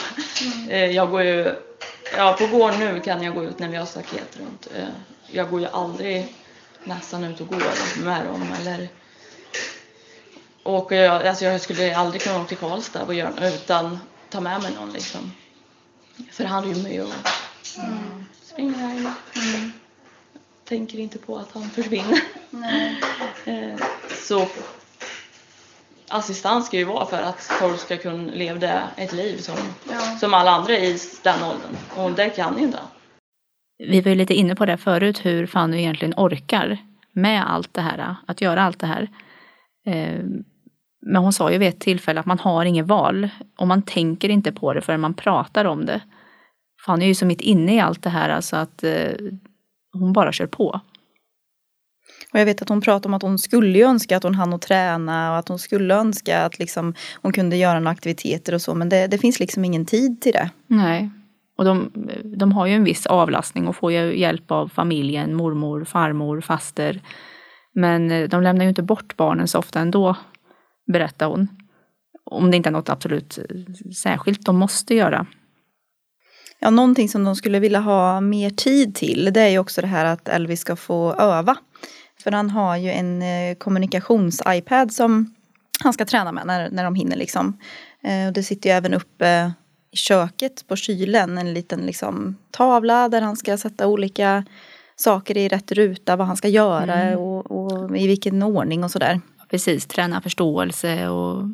Mm. 0.45 0.71
Eh, 0.71 0.97
jag 0.97 1.11
går 1.11 1.23
ju, 1.23 1.55
ja 2.17 2.37
på 2.39 2.47
gården 2.47 2.81
nu 2.81 3.01
kan 3.01 3.23
jag 3.23 3.35
gå 3.35 3.45
ut 3.45 3.59
när 3.59 3.69
vi 3.69 3.77
har 3.77 3.87
staket 3.87 4.39
runt. 4.39 4.69
Eh, 4.77 4.85
jag 5.27 5.51
går 5.51 5.61
ju 5.61 5.67
aldrig 5.67 6.35
nästan 6.85 7.25
ut 7.25 7.41
och 7.41 7.49
går 7.49 7.63
med 8.05 8.27
dem 8.27 8.47
eller 8.61 8.89
och 10.63 10.93
jag, 10.93 11.27
alltså 11.27 11.45
jag 11.45 11.61
skulle 11.61 11.97
aldrig 11.97 12.23
kunna 12.23 12.37
åka 12.37 12.49
till 12.49 12.57
Karlstad 12.57 13.03
och 13.03 13.15
göra 13.15 13.49
utan 13.49 13.99
ta 14.31 14.41
med 14.41 14.63
mig 14.63 14.75
någon 14.75 14.93
liksom. 14.93 15.33
För 16.31 16.45
han 16.45 16.65
rymmer 16.65 16.91
ju 16.91 17.03
och 17.03 17.13
mm. 17.79 18.25
springer 18.43 18.75
här. 18.75 18.91
Mm. 18.97 19.73
Tänker 20.65 20.99
inte 20.99 21.19
på 21.19 21.37
att 21.37 21.53
han 21.53 21.71
försvinner. 21.71 22.21
Eh, 23.45 23.77
så 24.09 24.47
assistans 26.09 26.67
ska 26.67 26.77
ju 26.77 26.85
vara 26.85 27.07
för 27.07 27.23
att 27.23 27.43
folk 27.43 27.81
ska 27.81 27.97
kunna 27.97 28.33
leva 28.33 28.89
ett 28.97 29.13
liv 29.13 29.39
som, 29.39 29.55
ja. 29.91 30.01
som 30.01 30.35
alla 30.35 30.51
andra 30.51 30.79
i 30.79 30.99
den 31.23 31.43
åldern. 31.43 31.77
Och 31.97 32.13
det 32.13 32.31
kan 32.31 32.59
ju 32.59 32.65
inte 32.65 32.79
Vi 33.79 34.01
var 34.01 34.09
ju 34.09 34.15
lite 34.15 34.35
inne 34.35 34.55
på 34.55 34.67
det 34.67 34.77
förut 34.77 35.25
hur 35.25 35.47
Fanny 35.47 35.79
egentligen 35.79 36.15
orkar 36.17 36.79
med 37.13 37.51
allt 37.51 37.75
det 37.75 37.81
här, 37.81 38.17
att 38.27 38.41
göra 38.41 38.63
allt 38.63 38.81
det 38.81 38.87
här. 38.87 39.09
Men 41.07 41.23
hon 41.23 41.33
sa 41.33 41.53
ju 41.53 41.59
vid 41.59 41.69
ett 41.69 41.81
tillfälle 41.81 42.21
att 42.21 42.27
man 42.27 42.39
har 42.39 42.65
inget 42.65 42.87
val 42.87 43.29
och 43.59 43.67
man 43.67 43.83
tänker 43.83 44.29
inte 44.29 44.53
på 44.53 44.75
det 44.75 44.81
förrän 44.81 45.01
man 45.01 45.15
pratar 45.15 45.65
om 45.65 45.87
det. 45.87 46.01
Fanny 46.87 47.05
är 47.05 47.09
ju 47.09 47.15
så 47.15 47.27
mitt 47.27 47.41
inne 47.41 47.75
i 47.75 47.81
allt 47.81 48.03
det 48.03 48.11
här 48.11 48.31
alltså 48.31 48.57
att 48.57 48.85
eh, 48.85 49.13
hon 49.93 50.13
bara 50.13 50.33
kör 50.33 50.47
på. 50.47 50.81
Och 52.33 52.39
jag 52.39 52.45
vet 52.45 52.63
att 52.63 52.69
hon 52.69 52.81
pratade 52.81 53.09
om 53.09 53.15
att 53.15 53.23
hon 53.23 53.39
skulle 53.39 53.85
önska 53.85 54.17
att 54.17 54.23
hon 54.23 54.35
hann 54.35 54.53
att 54.53 54.63
träna 54.63 55.31
och 55.31 55.39
att 55.39 55.49
hon 55.49 55.59
skulle 55.59 55.95
önska 55.95 56.43
att 56.43 56.59
liksom 56.59 56.95
hon 57.23 57.33
kunde 57.33 57.57
göra 57.57 57.81
några 57.81 57.91
aktiviteter 57.91 58.55
och 58.55 58.63
så 58.63 58.75
men 58.75 58.89
det, 58.89 59.07
det 59.07 59.19
finns 59.19 59.41
liksom 59.41 59.65
ingen 59.65 59.87
tid 59.87 60.23
till 60.23 60.33
det. 60.33 60.51
Nej. 60.67 61.11
Och 61.59 61.65
de, 61.65 61.91
de 62.37 62.53
har 62.53 62.67
ju 62.67 62.75
en 62.75 62.85
viss 62.85 63.07
avlastning 63.07 63.69
och 63.69 63.77
får 63.77 63.93
ju 63.93 64.19
hjälp 64.19 64.51
av 64.51 64.69
familjen, 64.69 65.35
mormor, 65.35 65.85
farmor, 65.85 66.41
faster. 66.41 67.01
Men 67.75 68.11
eh, 68.11 68.29
de 68.29 68.43
lämnar 68.43 68.65
ju 68.65 68.69
inte 68.69 68.83
bort 68.83 69.17
barnen 69.17 69.49
så 69.49 69.59
ofta 69.59 69.81
ändå 69.81 70.17
berättar 70.87 71.27
hon. 71.27 71.49
Om 72.25 72.51
det 72.51 72.57
inte 72.57 72.69
är 72.69 72.73
något 72.73 72.89
absolut 72.89 73.39
särskilt 73.97 74.45
de 74.45 74.57
måste 74.57 74.95
göra. 74.95 75.27
Ja, 76.59 76.71
någonting 76.71 77.09
som 77.09 77.25
de 77.25 77.37
skulle 77.37 77.61
vilja 77.61 77.81
ha 77.81 78.21
mer 78.21 78.51
tid 78.51 78.95
till 78.95 79.31
det 79.33 79.41
är 79.41 79.49
ju 79.49 79.59
också 79.59 79.81
det 79.81 79.87
här 79.87 80.05
att 80.05 80.29
Elvis 80.29 80.61
ska 80.61 80.77
få 80.77 81.15
öva. 81.15 81.57
För 82.23 82.33
han 82.33 82.51
har 82.51 82.77
ju 82.77 82.91
en 82.91 83.23
eh, 83.23 83.57
kommunikations-iPad 83.59 84.93
som 84.93 85.35
han 85.83 85.93
ska 85.93 86.05
träna 86.05 86.33
med 86.33 86.47
när, 86.47 86.71
när 86.71 86.85
de 86.85 86.95
hinner 86.95 87.17
liksom. 87.17 87.59
Eh, 88.03 88.27
och 88.27 88.33
det 88.33 88.43
sitter 88.43 88.71
ju 88.71 88.77
även 88.77 88.95
uppe 88.95 89.53
i 89.93 89.97
köket 89.97 90.67
på 90.67 90.77
kylen 90.77 91.39
en 91.39 91.55
liten 91.55 91.81
liksom, 91.81 92.37
tavla 92.51 93.09
där 93.09 93.21
han 93.21 93.37
ska 93.37 93.57
sätta 93.57 93.87
olika 93.87 94.45
saker 94.97 95.37
i 95.37 95.49
rätt 95.49 95.73
ruta, 95.73 96.17
vad 96.17 96.27
han 96.27 96.37
ska 96.37 96.49
göra 96.49 96.95
mm. 96.95 97.19
och, 97.19 97.51
och, 97.51 97.97
i 97.97 98.07
vilken 98.07 98.43
ordning 98.43 98.85
och 98.85 98.91
sådär. 98.91 99.21
Precis, 99.51 99.87
träna 99.87 100.21
förståelse 100.21 101.09
och 101.09 101.45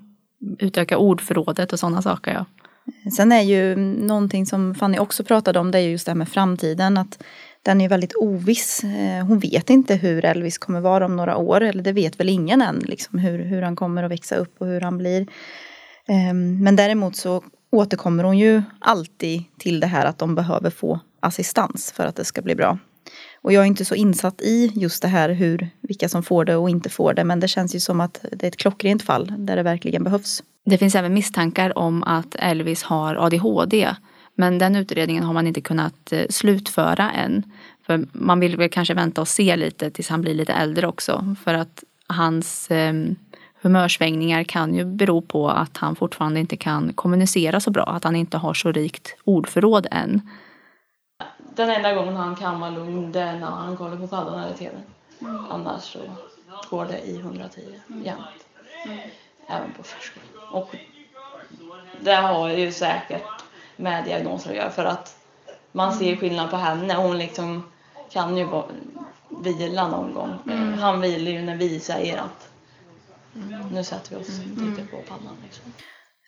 utöka 0.59 0.99
ordförrådet 0.99 1.73
och 1.73 1.79
sådana 1.79 2.03
saker. 2.03 2.33
Ja. 2.33 2.45
Sen 3.17 3.33
är 3.33 3.43
ju 3.43 3.77
någonting 3.77 4.47
som 4.47 4.75
Fanny 4.75 4.99
också 4.99 5.25
pratade 5.25 5.59
om, 5.59 5.71
det 5.71 5.79
är 5.79 5.83
just 5.83 6.07
det 6.07 6.13
här 6.13 6.17
med 6.17 6.29
framtiden. 6.29 6.97
Att 6.99 7.23
den 7.63 7.81
är 7.81 7.89
väldigt 7.89 8.15
oviss. 8.15 8.85
Eh, 8.85 9.27
hon 9.27 9.39
vet 9.39 9.71
inte 9.71 9.95
hur 9.95 10.25
Elvis 10.25 10.59
kommer 10.59 10.81
vara 10.81 11.05
om 11.05 11.17
några 11.17 11.37
år, 11.37 11.61
eller 11.61 11.83
det 11.83 11.93
vet 11.93 12.21
väl 12.21 12.29
ingen 12.29 12.63
än, 12.63 12.79
liksom, 12.79 13.19
hur, 13.19 13.39
hur 13.39 13.63
han 13.63 13.77
kommer 13.77 14.03
att 14.03 14.11
växa 14.11 14.37
upp 14.37 14.55
och 14.59 14.67
hur 14.67 14.81
han 14.81 14.99
blir. 14.99 15.27
Ehm, 16.09 16.63
men 16.63 16.77
däremot 16.77 17.17
så 17.17 17.43
återkommer 17.71 18.25
hon 18.25 18.39
ju 18.39 18.63
alltid 18.79 19.45
till 19.59 19.81
det 19.81 19.87
här 19.87 20.07
att 20.07 20.19
de 20.19 20.35
behöver 20.35 20.71
få 20.71 21.01
assistans 21.21 21.93
för 21.93 22.07
att 22.07 22.17
det 22.17 22.25
ska 22.25 22.43
bli 22.43 22.55
bra. 22.55 22.79
Och 23.47 23.53
jag 23.53 23.63
är 23.63 23.67
inte 23.67 23.85
så 23.85 23.95
insatt 23.95 24.41
i 24.41 24.73
just 24.75 25.03
det 25.03 25.09
här 25.09 25.29
hur, 25.29 25.69
vilka 25.81 26.09
som 26.09 26.23
får 26.23 26.45
det 26.45 26.57
och 26.57 26.71
inte 26.71 26.89
får 26.89 27.15
det. 27.15 27.25
Men 27.25 27.41
det 27.41 27.49
känns 27.49 27.75
ju 27.75 27.81
som 27.81 28.01
att 28.01 28.25
det 28.33 28.47
är 28.47 28.49
ett 28.49 28.57
klockrent 28.57 29.03
fall 29.03 29.33
där 29.39 29.57
det 29.57 29.63
verkligen 29.63 30.05
behövs. 30.05 30.43
Det 30.65 30.79
finns 30.79 30.95
även 30.95 31.15
misstankar 31.15 31.79
om 31.79 32.03
att 32.03 32.35
Elvis 32.35 32.83
har 32.83 33.15
ADHD. 33.15 33.95
Men 34.35 34.59
den 34.59 34.77
utredningen 34.77 35.25
har 35.25 35.35
man 35.35 35.47
inte 35.47 35.61
kunnat 35.61 36.13
eh, 36.13 36.27
slutföra 36.31 37.11
än. 37.11 37.43
För 37.87 38.07
man 38.13 38.41
vill 38.41 38.57
väl 38.57 38.69
kanske 38.69 38.95
vänta 38.95 39.21
och 39.21 39.29
se 39.29 39.57
lite 39.57 39.91
tills 39.91 40.09
han 40.09 40.21
blir 40.21 40.35
lite 40.35 40.53
äldre 40.53 40.87
också. 40.87 41.37
För 41.45 41.55
att 41.55 41.85
hans 42.07 42.71
eh, 42.71 42.95
humörsvängningar 43.63 44.45
kan 44.45 44.75
ju 44.75 44.85
bero 44.85 45.23
på 45.23 45.51
att 45.51 45.77
han 45.77 45.97
fortfarande 45.97 46.41
inte 46.41 46.57
kan 46.57 46.93
kommunicera 46.93 47.61
så 47.61 47.71
bra. 47.71 47.85
Att 47.85 48.05
han 48.05 48.17
inte 48.17 48.37
har 48.37 48.55
så 48.55 48.73
rikt 48.73 49.17
ordförråd 49.25 49.87
än 49.91 50.21
den 51.57 51.71
enda 51.71 51.95
gången 51.95 52.17
han 52.17 52.37
kan 52.37 52.61
vara 52.61 52.71
lugn 52.71 53.13
det 53.13 53.21
är 53.21 53.39
när 53.39 53.47
han 53.47 53.77
kollar 53.77 53.97
på 53.97 54.07
paddan 54.07 54.41
eller 54.41 54.57
tvn. 54.57 54.83
Mm. 55.21 55.45
Annars 55.51 55.83
så 55.83 55.99
går 56.71 56.85
det 56.85 56.99
i 56.99 57.17
110 57.19 57.61
mm. 57.89 58.05
jämt. 58.05 58.47
Mm. 58.85 58.99
Även 59.49 59.73
på 59.73 59.83
förskolan. 59.83 60.49
Och 60.51 60.77
det 62.01 62.15
har 62.15 62.49
ju 62.49 62.73
säkert 62.73 63.23
med 63.77 64.05
diagnoser 64.05 64.51
att 64.51 64.57
göra 64.57 64.71
för 64.71 64.85
att 64.85 65.17
man 65.73 65.95
ser 65.95 66.17
skillnad 66.17 66.51
på 66.51 66.57
henne. 66.57 66.95
Hon 66.95 67.19
liksom 67.19 67.73
kan 68.11 68.37
ju 68.37 68.45
vara, 68.45 68.67
vila 69.29 69.89
någon 69.89 70.15
gång. 70.15 70.39
Mm. 70.47 70.79
Han 70.79 71.01
vilar 71.01 71.31
ju 71.31 71.43
när 71.43 71.57
vi 71.57 71.81
säger 71.81 72.19
att 72.19 72.49
nu 73.73 73.85
sätter 73.85 74.11
vi 74.11 74.23
oss 74.23 74.29
lite 74.39 74.87
på 74.87 74.97
pannan. 75.09 75.37
Liksom. 75.45 75.73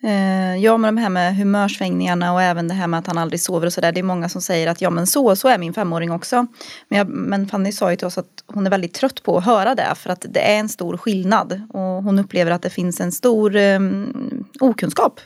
Eh, 0.02 0.56
ja, 0.56 0.76
men 0.76 0.94
det 0.94 1.00
här 1.00 1.08
med 1.08 1.36
humörsvängningarna 1.36 2.32
och 2.32 2.42
även 2.42 2.68
det 2.68 2.74
här 2.74 2.86
med 2.86 2.98
att 2.98 3.06
han 3.06 3.18
aldrig 3.18 3.40
sover 3.40 3.66
och 3.66 3.72
sådär. 3.72 3.92
Det 3.92 4.00
är 4.00 4.02
många 4.04 4.28
som 4.28 4.40
säger 4.40 4.66
att 4.66 4.80
ja, 4.80 4.90
men 4.90 5.06
så, 5.06 5.36
så 5.36 5.48
är 5.48 5.58
min 5.58 5.74
femåring 5.74 6.10
också. 6.10 6.46
Men, 6.88 6.98
jag, 6.98 7.08
men 7.08 7.48
Fanny 7.48 7.72
sa 7.72 7.90
ju 7.90 7.96
till 7.96 8.06
oss 8.06 8.18
att 8.18 8.44
hon 8.46 8.66
är 8.66 8.70
väldigt 8.70 8.94
trött 8.94 9.22
på 9.22 9.36
att 9.36 9.44
höra 9.44 9.74
det 9.74 9.94
för 9.96 10.10
att 10.10 10.24
det 10.28 10.40
är 10.40 10.58
en 10.58 10.68
stor 10.68 10.96
skillnad. 10.96 11.62
Och 11.72 11.80
hon 11.80 12.18
upplever 12.18 12.50
att 12.50 12.62
det 12.62 12.70
finns 12.70 13.00
en 13.00 13.12
stor 13.12 13.56
um, 13.56 14.44
okunskap 14.60 15.20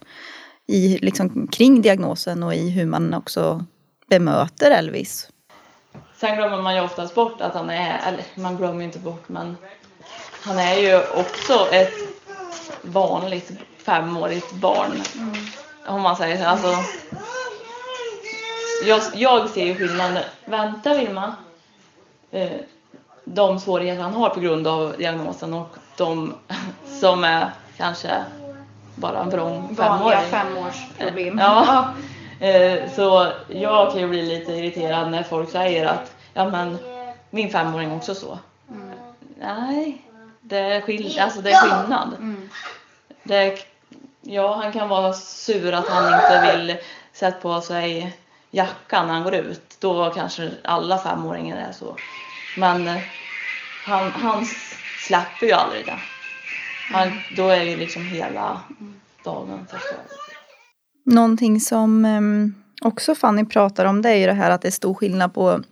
i, 0.69 0.99
liksom, 0.99 1.49
kring 1.49 1.83
diagnosen 1.83 2.43
och 2.43 2.55
i 2.55 2.71
hur 2.71 2.87
man 2.87 3.15
också 3.15 3.65
bemöter 4.11 4.71
Elvis. 4.71 5.29
Sen 6.17 6.37
glömmer 6.37 6.63
man 6.63 6.75
ju 6.75 6.81
oftast 6.81 7.15
bort 7.15 7.41
att 7.41 7.55
han 7.55 7.71
är, 7.71 8.01
eller 8.07 8.25
man 8.35 8.57
glömmer 8.57 8.79
ju 8.79 8.85
inte 8.85 8.99
bort 8.99 9.29
men 9.29 9.57
han 10.43 10.59
är 10.59 10.77
ju 10.77 11.01
också 11.21 11.69
ett 11.73 11.95
vanligt 12.83 13.53
femårigt 13.85 14.53
barn. 14.53 14.91
Om 15.87 16.03
man 16.03 16.17
säger 16.17 16.37
så. 16.43 16.45
Alltså, 16.49 16.69
jag, 18.87 19.03
jag 19.15 19.49
ser 19.51 19.65
ju 19.65 19.75
skillnaden. 19.75 20.23
Vänta 20.45 20.95
Vilma. 20.95 21.35
Eh, 22.31 22.51
de 23.25 23.61
svårigheter 23.61 24.03
han 24.03 24.13
har 24.15 24.29
på 24.29 24.41
grund 24.41 24.67
av 24.67 24.95
diagnosen 24.99 25.55
och 25.55 25.69
de 25.97 26.35
som 27.01 27.25
är 27.25 27.51
kanske 27.77 28.11
bara 28.95 29.19
en 29.21 29.31
vrång 29.31 29.75
Vanliga 29.75 30.21
femårsproblem. 30.21 31.39
Ja. 31.39 31.89
Eh, 32.41 32.91
Så 32.97 33.33
jag 33.49 33.93
kan 33.93 34.01
ju 34.01 34.09
bli 34.09 34.23
lite 34.23 34.53
irriterad 34.53 35.11
när 35.11 35.23
folk 35.23 35.51
säger 35.51 35.87
att 35.87 36.15
ja 36.35 36.49
men 36.49 36.79
min 37.31 37.51
femåring 37.51 37.93
också 37.93 38.15
så. 38.15 38.39
Nej, 39.41 40.03
det 40.41 40.59
är, 40.59 40.81
skill- 40.81 41.21
alltså, 41.21 41.41
det 41.41 41.51
är 41.51 41.61
skillnad. 41.61 42.09
Det 43.23 43.37
är, 43.37 43.59
ja, 44.23 44.55
han 44.63 44.73
kan 44.73 44.89
vara 44.89 45.13
sur 45.13 45.73
att 45.73 45.89
han 45.89 46.15
inte 46.15 46.57
vill 46.57 46.77
sätta 47.13 47.41
på 47.41 47.61
sig 47.61 48.17
jackan 48.51 49.07
när 49.07 49.15
han 49.15 49.23
går 49.23 49.35
ut. 49.35 49.77
Då 49.81 50.11
kanske 50.11 50.51
alla 50.65 50.99
femåringar 50.99 51.57
är 51.69 51.73
så. 51.73 51.97
Men 52.57 52.89
eh, 52.89 52.99
han, 53.85 54.11
han 54.11 54.47
släpper 55.07 55.47
ju 55.47 55.53
aldrig 55.53 55.87
det. 55.87 55.99
Han, 56.93 57.09
då 57.37 57.49
är 57.49 57.63
ju 57.63 57.77
liksom 57.77 58.07
hela 58.07 58.61
dagen 59.25 59.67
förstörd. 59.71 60.07
Någonting 61.05 61.61
som 61.61 62.05
ehm, 62.05 62.55
också 62.83 63.15
Fanny 63.15 63.45
pratar 63.45 63.85
om 63.85 64.03
det 64.03 64.11
är 64.11 64.17
ju 64.17 64.27
det 64.27 64.33
här 64.33 64.51
att 64.51 64.63
det 64.63 64.69
är 64.69 64.73
stor 64.73 64.95
skillnad 64.95 65.35
på 65.35 65.63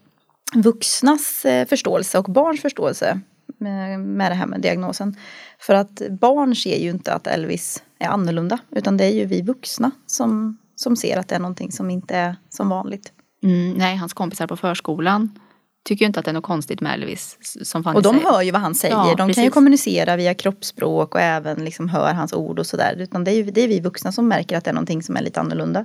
vuxnas 0.55 1.45
eh, 1.45 1.67
förståelse 1.67 2.19
och 2.19 2.25
barns 2.25 2.63
förståelse 2.63 3.21
med, 3.59 4.01
med 4.01 4.31
det 4.31 4.35
här 4.35 4.47
med 4.47 4.61
diagnosen. 4.61 5.17
För 5.59 5.75
att 5.75 6.03
barn 6.21 6.57
ser 6.57 6.77
ju 6.77 6.91
inte 6.91 7.15
att 7.15 7.27
Elvis 7.27 7.83
är 7.99 8.09
annorlunda 8.09 8.59
utan 8.71 8.97
det 8.97 9.05
är 9.05 9.15
ju 9.15 9.25
vi 9.25 9.43
vuxna 9.43 9.91
som, 10.07 10.59
som 10.77 10.97
ser 10.97 11.17
att 11.17 11.29
det 11.29 11.35
är 11.35 11.41
någonting 11.41 11.73
som 11.73 11.91
inte 11.91 12.17
är 12.17 12.37
som 12.49 12.69
vanligt. 12.69 13.13
Mm, 13.43 13.73
nej, 13.73 13.97
hans 13.97 14.13
kompisar 14.13 14.47
på 14.47 14.57
förskolan 14.57 15.39
tycker 15.85 16.05
ju 16.05 16.07
inte 16.07 16.19
att 16.19 16.25
det 16.25 16.31
är 16.31 16.33
något 16.33 16.45
konstigt 16.45 16.81
med 16.81 16.95
Elvis. 16.95 17.39
Som 17.63 17.85
Fanny 17.85 17.97
Och 17.97 18.03
de 18.03 18.15
säger. 18.15 18.31
hör 18.31 18.43
ju 18.43 18.51
vad 18.51 18.61
han 18.61 18.75
säger. 18.75 18.95
Ja, 18.95 19.05
de 19.09 19.17
kan 19.17 19.29
ju 19.29 19.35
precis. 19.35 19.53
kommunicera 19.53 20.17
via 20.17 20.35
kroppsspråk 20.35 21.15
och 21.15 21.21
även 21.21 21.65
liksom 21.65 21.89
hör 21.89 22.15
hans 22.15 22.33
ord 22.33 22.59
och 22.59 22.67
sådär. 22.67 22.95
Utan 22.99 23.25
det 23.25 23.31
är 23.31 23.35
ju 23.35 23.45
det 23.45 23.61
är 23.61 23.69
vi 23.69 23.81
vuxna 23.81 24.13
som 24.13 24.29
märker 24.29 24.57
att 24.57 24.65
det 24.65 24.71
är 24.71 24.75
någonting 24.75 25.03
som 25.03 25.17
är 25.17 25.23
lite 25.23 25.41
annorlunda. 25.41 25.85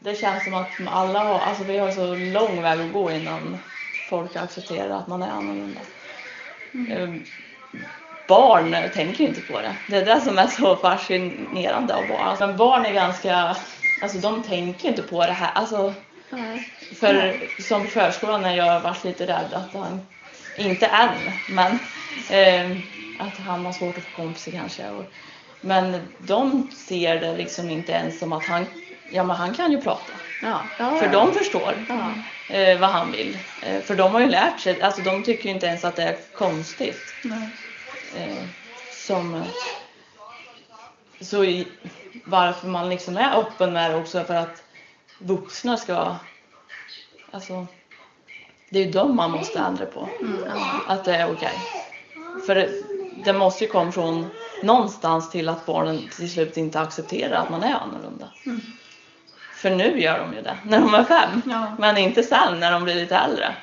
Det 0.00 0.14
känns 0.14 0.44
som 0.44 0.54
att 0.54 0.68
alla 0.86 1.18
har, 1.18 1.38
alltså 1.38 1.64
vi 1.64 1.78
har 1.78 1.90
så 1.90 2.14
lång 2.14 2.62
väg 2.62 2.80
att 2.80 2.92
gå 2.92 3.10
innan 3.10 3.56
folk 4.08 4.36
accepterar 4.36 4.90
att 4.90 5.08
man 5.08 5.22
är 5.22 5.30
annorlunda. 5.30 5.80
Eh, 6.90 7.08
Barn 8.28 8.76
tänker 8.94 9.24
inte 9.24 9.40
på 9.40 9.60
det. 9.60 9.76
Det 9.88 9.96
är 9.96 10.04
det 10.04 10.20
som 10.20 10.38
är 10.38 10.46
så 10.46 10.76
fascinerande 10.76 11.94
av 11.94 12.08
barn. 12.08 12.36
Men 12.40 12.56
barn 12.56 12.86
är 12.86 12.92
ganska, 12.92 13.56
alltså 14.02 14.18
de 14.18 14.42
tänker 14.42 14.88
inte 14.88 15.02
på 15.02 15.26
det 15.26 15.32
här. 15.32 15.50
Alltså, 15.54 15.94
för 17.00 17.40
som 17.62 17.84
på 17.84 17.90
förskolan 17.90 18.42
när 18.42 18.56
jag 18.56 18.80
varit 18.80 19.04
lite 19.04 19.26
rädd 19.26 19.52
att 19.52 19.74
han, 19.74 20.00
inte 20.58 20.86
än, 20.86 21.08
men 21.48 21.78
eh, 22.30 22.76
att 23.18 23.38
han 23.38 23.66
har 23.66 23.72
svårt 23.72 23.98
att 23.98 24.04
få 24.04 24.16
kompisar 24.16 24.52
kanske. 24.52 24.90
Och, 24.90 25.04
men 25.60 26.00
de 26.18 26.68
ser 26.86 27.20
det 27.20 27.36
liksom 27.36 27.70
inte 27.70 27.92
ens 27.92 28.18
som 28.18 28.32
att 28.32 28.44
han, 28.44 28.66
ja 29.12 29.24
men 29.24 29.36
han 29.36 29.54
kan 29.54 29.72
ju 29.72 29.80
prata. 29.80 30.12
Ja. 30.42 30.62
För 30.78 31.08
de 31.12 31.34
förstår 31.34 31.74
eh, 32.50 32.80
vad 32.80 32.90
han 32.90 33.12
vill. 33.12 33.38
Eh, 33.62 33.82
för 33.82 33.94
de 33.96 34.12
har 34.12 34.20
ju 34.20 34.28
lärt 34.28 34.60
sig, 34.60 34.82
alltså 34.82 35.02
de 35.02 35.22
tycker 35.22 35.48
inte 35.48 35.66
ens 35.66 35.84
att 35.84 35.96
det 35.96 36.02
är 36.02 36.16
konstigt. 36.36 37.14
Eh, 38.16 38.44
som, 38.92 39.34
eh, 39.34 39.42
så 41.20 41.44
i, 41.44 41.68
varför 42.24 42.68
man 42.68 42.88
liksom 42.88 43.16
är 43.16 43.38
öppen 43.38 43.72
med 43.72 43.90
det 43.90 43.96
också 43.96 44.24
för 44.24 44.34
att 44.34 44.62
vuxna 45.18 45.76
ska, 45.76 46.16
alltså 47.30 47.66
det 48.70 48.78
är 48.78 48.84
ju 48.84 48.90
dem 48.90 49.16
man 49.16 49.30
måste 49.30 49.58
ändra 49.58 49.86
på. 49.86 50.08
Att 50.86 51.04
det 51.04 51.16
är 51.16 51.32
okej. 51.32 51.58
För 52.46 52.54
det, 52.54 52.70
det 53.24 53.32
måste 53.32 53.64
ju 53.64 53.70
komma 53.70 53.92
från 53.92 54.26
någonstans 54.62 55.30
till 55.30 55.48
att 55.48 55.66
barnen 55.66 56.08
till 56.16 56.30
slut 56.30 56.56
inte 56.56 56.80
accepterar 56.80 57.36
att 57.36 57.50
man 57.50 57.62
är 57.62 57.74
annorlunda. 57.74 58.28
För 59.64 59.70
nu 59.70 60.00
gör 60.00 60.18
de 60.18 60.36
ju 60.36 60.42
det, 60.42 60.56
när 60.64 60.80
de 60.80 60.94
är 60.94 61.04
fem. 61.04 61.42
Men 61.78 61.96
inte 61.96 62.22
sen 62.22 62.60
när 62.60 62.72
de 62.72 62.84
blir 62.84 62.94
lite 62.94 63.16
äldre. 63.16 63.54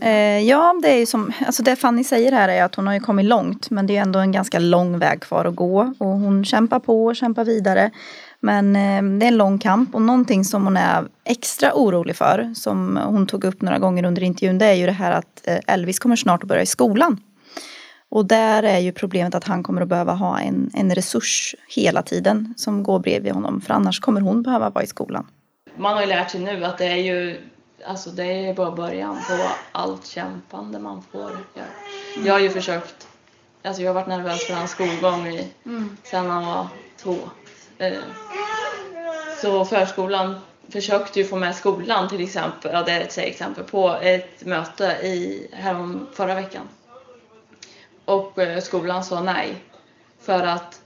Eh, 0.00 0.38
ja, 0.48 0.74
det 0.82 0.88
är 0.88 0.98
ju 0.98 1.06
som, 1.06 1.32
alltså 1.46 1.62
det 1.62 1.76
Fanny 1.76 2.04
säger 2.04 2.32
här 2.32 2.48
är 2.48 2.64
att 2.64 2.74
hon 2.74 2.86
har 2.86 2.94
ju 2.94 3.00
kommit 3.00 3.26
långt 3.26 3.70
men 3.70 3.86
det 3.86 3.96
är 3.96 4.02
ändå 4.02 4.18
en 4.18 4.32
ganska 4.32 4.58
lång 4.58 4.98
väg 4.98 5.20
kvar 5.20 5.44
att 5.44 5.56
gå 5.56 5.94
och 5.98 6.06
hon 6.06 6.44
kämpar 6.44 6.78
på 6.80 7.06
och 7.06 7.16
kämpar 7.16 7.44
vidare. 7.44 7.90
Men 8.40 8.76
eh, 8.76 9.18
det 9.18 9.26
är 9.26 9.28
en 9.28 9.36
lång 9.36 9.58
kamp 9.58 9.94
och 9.94 10.02
någonting 10.02 10.44
som 10.44 10.64
hon 10.64 10.76
är 10.76 11.04
extra 11.24 11.72
orolig 11.74 12.16
för 12.16 12.52
som 12.54 12.96
hon 12.96 13.26
tog 13.26 13.44
upp 13.44 13.62
några 13.62 13.78
gånger 13.78 14.04
under 14.04 14.22
intervjun 14.22 14.58
det 14.58 14.66
är 14.66 14.74
ju 14.74 14.86
det 14.86 14.92
här 14.92 15.12
att 15.12 15.48
eh, 15.48 15.58
Elvis 15.66 15.98
kommer 15.98 16.16
snart 16.16 16.42
att 16.42 16.48
börja 16.48 16.62
i 16.62 16.66
skolan. 16.66 17.20
Och 18.10 18.26
där 18.26 18.62
är 18.62 18.78
ju 18.78 18.92
problemet 18.92 19.34
att 19.34 19.44
han 19.44 19.62
kommer 19.62 19.82
att 19.82 19.88
behöva 19.88 20.12
ha 20.12 20.40
en, 20.40 20.70
en 20.74 20.94
resurs 20.94 21.54
hela 21.68 22.02
tiden 22.02 22.54
som 22.56 22.82
går 22.82 22.98
bredvid 22.98 23.32
honom 23.32 23.60
för 23.60 23.74
annars 23.74 24.00
kommer 24.00 24.20
hon 24.20 24.42
behöva 24.42 24.70
vara 24.70 24.84
i 24.84 24.86
skolan. 24.86 25.26
Man 25.78 25.94
har 25.94 26.00
ju 26.00 26.06
lärt 26.06 26.30
sig 26.30 26.40
nu 26.40 26.64
att 26.64 26.78
det 26.78 26.86
är 26.86 26.96
ju 26.96 27.48
Alltså 27.86 28.10
det 28.10 28.24
är 28.24 28.54
bara 28.54 28.70
början 28.70 29.16
på 29.16 29.48
allt 29.72 30.06
kämpande 30.06 30.78
man 30.78 31.02
får 31.02 31.20
göra. 31.20 31.66
Jag 32.24 32.32
har 32.32 32.40
ju 32.40 32.50
försökt, 32.50 33.08
alltså 33.62 33.82
jag 33.82 33.88
har 33.88 33.94
varit 33.94 34.08
nervös 34.08 34.46
för 34.46 34.54
hans 34.54 34.70
skolgång 34.70 35.26
i, 35.26 35.48
sen 36.02 36.26
han 36.26 36.46
var 36.46 36.66
två. 36.96 37.16
Eh, 37.78 37.92
Så 39.42 39.64
förskolan 39.64 40.40
försökte 40.68 41.20
ju 41.20 41.26
få 41.26 41.36
med 41.36 41.56
skolan 41.56 42.08
till 42.08 42.24
exempel, 42.24 42.70
ja 42.74 42.82
det 42.82 42.92
är 42.92 43.00
ett 43.00 43.18
exempel, 43.18 43.64
på 43.64 43.98
ett 44.02 44.44
möte 44.44 44.84
i, 44.84 45.48
härom 45.52 46.06
förra 46.12 46.34
veckan. 46.34 46.68
Och 48.04 48.38
eh, 48.38 48.60
skolan 48.60 49.04
sa 49.04 49.20
nej. 49.20 49.54
För 50.20 50.42
att 50.42 50.80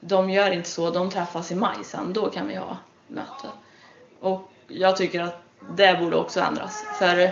de 0.00 0.30
gör 0.30 0.50
inte 0.50 0.70
så, 0.70 0.90
de 0.90 1.10
träffas 1.10 1.52
i 1.52 1.54
maj 1.54 1.84
sen, 1.84 2.12
då 2.12 2.30
kan 2.30 2.48
vi 2.48 2.54
ha 2.54 2.76
möte. 3.10 3.48
Och 4.20 4.52
jag 4.68 4.96
tycker 4.96 5.22
att 5.22 5.42
det 5.70 6.00
borde 6.00 6.16
också 6.16 6.40
ändras. 6.40 6.84
För, 6.98 7.30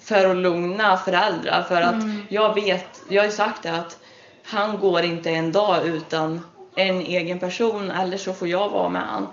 för 0.00 0.30
att 0.30 0.36
lugna 0.36 0.96
föräldrar. 0.96 1.62
För 1.62 1.82
att 1.82 2.02
jag 2.28 2.54
vet, 2.54 3.02
jag 3.08 3.22
har 3.22 3.26
ju 3.26 3.32
sagt 3.32 3.62
det 3.62 3.72
att 3.72 3.98
han 4.44 4.78
går 4.78 5.02
inte 5.02 5.30
en 5.30 5.52
dag 5.52 5.86
utan 5.86 6.40
en 6.74 7.00
egen 7.00 7.38
person 7.38 7.90
eller 7.90 8.16
så 8.16 8.32
får 8.32 8.48
jag 8.48 8.68
vara 8.68 8.88
med 8.88 9.02
han. 9.02 9.26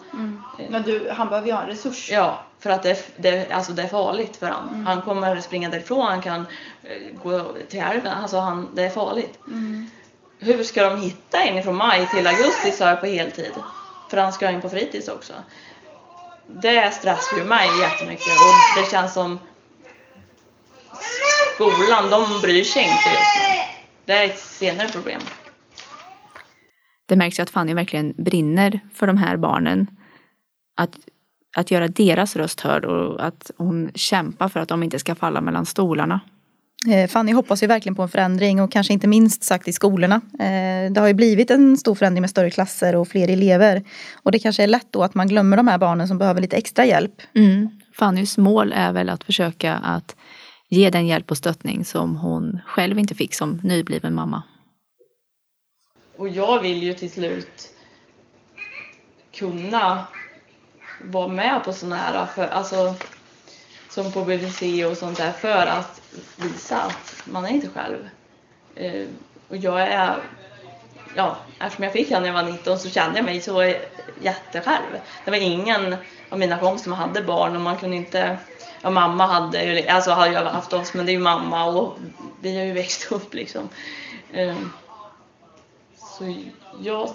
Men 0.70 0.84
du, 0.84 1.10
han 1.12 1.30
behöver 1.30 1.48
ju 1.48 1.54
ha 1.54 1.62
en 1.62 1.68
resurs. 1.68 2.12
Ja, 2.12 2.44
för 2.60 2.70
att 2.70 2.84
det, 2.84 3.18
det, 3.18 3.52
alltså 3.52 3.72
det 3.72 3.84
är 3.84 3.88
farligt 3.88 4.38
för 4.38 4.48
han. 4.48 4.86
Han 4.88 5.02
kommer 5.02 5.42
springa 5.42 5.70
därifrån, 5.70 6.06
han 6.06 6.22
kan 6.22 6.46
eh, 6.84 7.22
gå 7.24 7.46
till 7.70 7.80
älven. 7.80 8.14
Alltså 8.14 8.38
han, 8.38 8.70
det 8.74 8.84
är 8.84 8.90
farligt. 8.90 9.40
Hur 10.40 10.64
ska 10.64 10.90
de 10.90 11.02
hitta 11.02 11.44
en 11.44 11.64
från 11.64 11.76
maj 11.76 12.08
till 12.08 12.28
augusti 12.28 12.72
så 12.72 12.84
här 12.84 12.96
på 12.96 13.06
heltid? 13.06 13.52
För 14.10 14.18
han 14.18 14.34
ska 14.34 14.52
in 14.52 14.62
på 14.62 14.70
fritids 14.70 15.08
också. 15.08 15.34
Det 16.48 16.94
stressar 16.94 17.38
ju 17.38 17.44
mig 17.44 17.70
jättemycket 17.82 18.28
och 18.28 18.82
det 18.82 18.92
känns 18.92 19.14
som 19.14 19.40
skolan, 21.56 22.10
de 22.10 22.42
bryr 22.42 22.64
sig 22.64 22.82
inte 22.82 23.10
just 23.10 23.38
nu. 23.40 23.76
Det 24.06 24.14
är 24.14 24.26
ett 24.26 24.40
senare 24.40 24.88
problem. 24.88 25.22
Det 27.06 27.16
märks 27.16 27.40
ju 27.40 27.44
att 27.44 27.50
Fanny 27.50 27.74
verkligen 27.74 28.14
brinner 28.18 28.80
för 28.94 29.08
de 29.08 29.18
här 29.18 29.38
barnen. 29.38 29.88
Att, 30.78 30.98
att 31.58 31.72
göra 31.72 31.88
deras 31.88 32.36
röst 32.36 32.62
hörd 32.62 32.86
och 32.86 33.26
att 33.26 33.52
hon 33.58 33.92
kämpar 33.96 34.50
för 34.50 34.60
att 34.60 34.70
de 34.70 34.84
inte 34.84 35.00
ska 35.00 35.16
falla 35.16 35.42
mellan 35.42 35.66
stolarna. 35.66 36.20
Eh, 36.88 37.08
Fanny 37.08 37.34
hoppas 37.34 37.64
ju 37.64 37.68
verkligen 37.68 37.96
på 37.96 38.02
en 38.02 38.10
förändring 38.10 38.62
och 38.62 38.72
kanske 38.72 38.94
inte 38.94 39.08
minst 39.08 39.44
sagt 39.44 39.68
i 39.68 39.74
skolorna. 39.74 40.16
Eh, 40.40 40.92
det 40.92 41.00
har 41.00 41.08
ju 41.08 41.14
blivit 41.14 41.52
en 41.52 41.78
stor 41.78 41.96
förändring 41.96 42.22
med 42.22 42.30
större 42.30 42.50
klasser 42.50 42.96
och 42.96 43.08
fler 43.08 43.28
elever. 43.28 43.84
Och 44.24 44.32
det 44.32 44.40
kanske 44.40 44.64
är 44.64 44.68
lätt 44.68 44.88
då 44.90 45.04
att 45.04 45.16
man 45.16 45.28
glömmer 45.28 45.58
de 45.58 45.68
här 45.68 45.78
barnen 45.78 46.08
som 46.08 46.18
behöver 46.18 46.42
lite 46.42 46.58
extra 46.58 46.86
hjälp. 46.86 47.22
Mm. 47.36 47.70
Fannys 47.94 48.38
mål 48.38 48.74
är 48.76 48.92
väl 48.94 49.10
att 49.10 49.24
försöka 49.24 49.74
att 49.74 50.16
ge 50.70 50.90
den 50.90 51.08
hjälp 51.08 51.32
och 51.32 51.38
stöttning 51.38 51.86
som 51.86 52.16
hon 52.16 52.60
själv 52.68 53.00
inte 53.00 53.16
fick 53.16 53.34
som 53.34 53.60
nybliven 53.64 54.14
mamma. 54.14 54.44
Och 56.18 56.30
jag 56.30 56.62
vill 56.62 56.84
ju 56.84 56.94
till 56.94 57.12
slut 57.12 57.70
kunna 59.34 60.08
vara 61.04 61.28
med 61.28 61.64
på 61.64 61.74
sådana 61.74 61.96
här, 61.96 62.26
för, 62.26 62.48
alltså 62.48 62.96
som 63.96 64.12
på 64.12 64.24
BVC 64.24 64.62
och 64.92 64.98
sånt 64.98 65.18
där 65.18 65.32
för 65.32 65.66
att 65.66 66.02
visa 66.36 66.82
att 66.82 67.16
man 67.26 67.46
är 67.46 67.50
inte 67.50 67.70
själv. 67.70 68.10
Eh, 68.76 69.08
och 69.50 69.58
jag 69.58 69.82
är, 69.82 70.18
ja, 71.16 71.38
eftersom 71.60 71.84
jag 71.84 71.94
fick 71.94 72.10
henne 72.10 72.20
när 72.20 72.28
jag 72.28 72.44
var 72.44 72.52
19 72.52 72.80
så 72.80 72.90
kände 72.90 73.18
jag 73.18 73.26
mig 73.26 73.42
så 73.42 73.74
jättesjälv. 74.22 75.00
Det 75.26 75.32
var 75.32 75.38
ingen 75.38 75.96
av 76.30 76.40
mina 76.40 76.58
kompisar 76.58 76.84
som 76.84 76.94
hade 76.94 77.22
barn 77.22 77.56
och 77.56 77.62
man 77.62 77.78
kunde 77.78 77.96
inte, 77.96 78.38
ja 78.82 78.90
mamma 78.90 79.26
hade 79.26 79.64
ju, 79.64 79.88
alltså 79.88 80.12
har 80.12 80.28
ju 80.28 80.36
haft 80.36 80.74
oss 80.74 80.94
men 80.94 81.06
det 81.06 81.12
är 81.12 81.14
ju 81.14 81.20
mamma 81.20 81.66
och 81.66 81.98
vi 82.42 82.58
har 82.58 82.66
ju 82.66 82.74
växt 82.74 83.08
upp 83.12 83.34
liksom. 83.34 83.70
Eh, 84.34 84.56
så 85.98 86.36
jag 86.82 87.10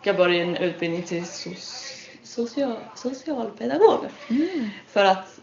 ska 0.00 0.14
börja 0.14 0.42
en 0.42 0.56
utbildning 0.56 1.02
till 1.02 1.26
social, 2.22 2.76
socialpedagog. 2.94 4.06
Mm. 4.28 4.70
För 4.88 5.04
att 5.04 5.38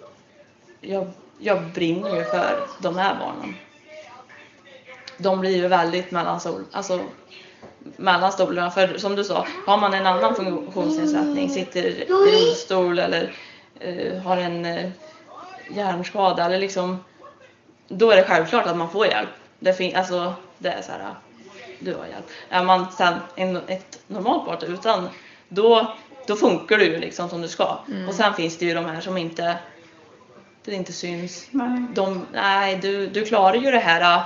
jag, 0.82 1.08
jag 1.40 1.64
brinner 1.64 2.16
ju 2.16 2.24
för 2.24 2.68
de 2.80 2.98
här 2.98 3.16
barnen. 3.16 3.56
De 5.18 5.40
blir 5.40 5.58
ju 5.58 5.68
väldigt 5.68 6.12
mellan, 6.12 6.40
sol, 6.40 6.64
alltså, 6.72 7.00
mellan 7.98 8.32
stolarna. 8.32 8.72
För 8.72 8.98
som 8.98 9.16
du 9.16 9.24
sa, 9.24 9.48
har 9.66 9.78
man 9.78 9.94
en 9.94 10.06
annan 10.06 10.36
funktionsnedsättning, 10.36 11.50
sitter 11.50 11.84
i 11.84 12.06
rullstol 12.06 13.00
eller 13.00 13.34
uh, 13.86 14.22
har 14.22 14.38
en 14.38 14.66
uh, 14.66 14.90
hjärnskada 15.70 16.46
eller 16.46 16.60
liksom, 16.60 17.04
då 17.88 18.12
är 18.12 18.16
det 18.16 18.24
självklart 18.24 18.66
att 18.66 18.78
man 18.78 18.90
får 18.90 19.08
hjälp. 19.08 19.30
Det, 19.60 19.74
fin- 19.74 19.96
alltså, 19.96 20.34
det 20.58 20.70
är 20.70 20.82
så 20.82 20.92
här, 20.92 21.16
du 21.80 21.94
har 21.94 22.06
hjälp. 22.06 22.26
Är 22.50 22.64
man 22.64 22.92
sen 22.92 23.14
en, 23.36 23.58
ett 23.68 24.00
normalt 24.08 24.46
barn 24.46 24.74
utan, 24.74 25.10
då, 25.50 25.94
då 26.28 26.36
funkar 26.36 26.78
du 26.78 26.86
ju 26.86 27.00
liksom 27.00 27.30
som 27.30 27.42
du 27.42 27.48
ska. 27.48 27.78
Mm. 27.88 28.10
Och 28.10 28.14
sen 28.14 28.34
finns 28.34 28.58
det 28.58 28.66
ju 28.66 28.74
de 28.74 28.86
här 28.86 29.02
som 29.02 29.18
inte 29.18 29.58
det 30.66 30.74
inte 30.74 30.94
syns. 30.94 31.48
Nej. 31.52 31.82
De, 31.96 32.26
nej, 32.34 32.80
du, 32.82 33.08
du 33.08 33.26
klarar 33.26 33.56
ju 33.56 33.72
det 33.72 33.80
här. 33.80 34.24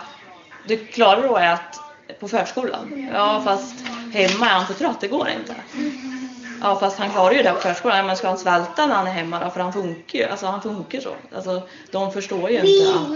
Du 0.67 0.77
klarar 0.77 1.37
att 1.37 1.49
äta 1.49 1.83
på 2.19 2.27
förskolan. 2.27 3.09
Ja, 3.13 3.41
fast 3.45 3.75
hemma 4.13 4.45
är 4.45 4.49
han 4.49 4.67
för 4.67 4.73
trött, 4.73 5.01
det 5.01 5.07
går 5.07 5.29
inte. 5.29 5.55
Ja, 6.61 6.79
fast 6.79 6.99
han 6.99 7.11
klarar 7.11 7.33
ju 7.33 7.43
det 7.43 7.51
på 7.51 7.59
förskolan. 7.59 8.07
Men 8.07 8.17
ska 8.17 8.27
han 8.27 8.37
svälta 8.37 8.87
när 8.87 8.95
han 8.95 9.07
är 9.07 9.11
hemma 9.11 9.43
då? 9.43 9.49
För 9.49 9.59
han 9.59 9.73
funkar 9.73 10.19
ju. 10.19 10.25
Alltså 10.25 10.45
han 10.45 10.61
funkar 10.61 10.99
så. 10.99 11.15
Alltså, 11.35 11.61
de 11.91 12.11
förstår 12.11 12.49
ju 12.49 12.55
inte 12.55 12.99
att 12.99 13.07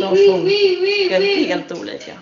de 0.00 0.16
funkar 0.16 1.20
helt 1.46 1.72
olika. 1.72 2.12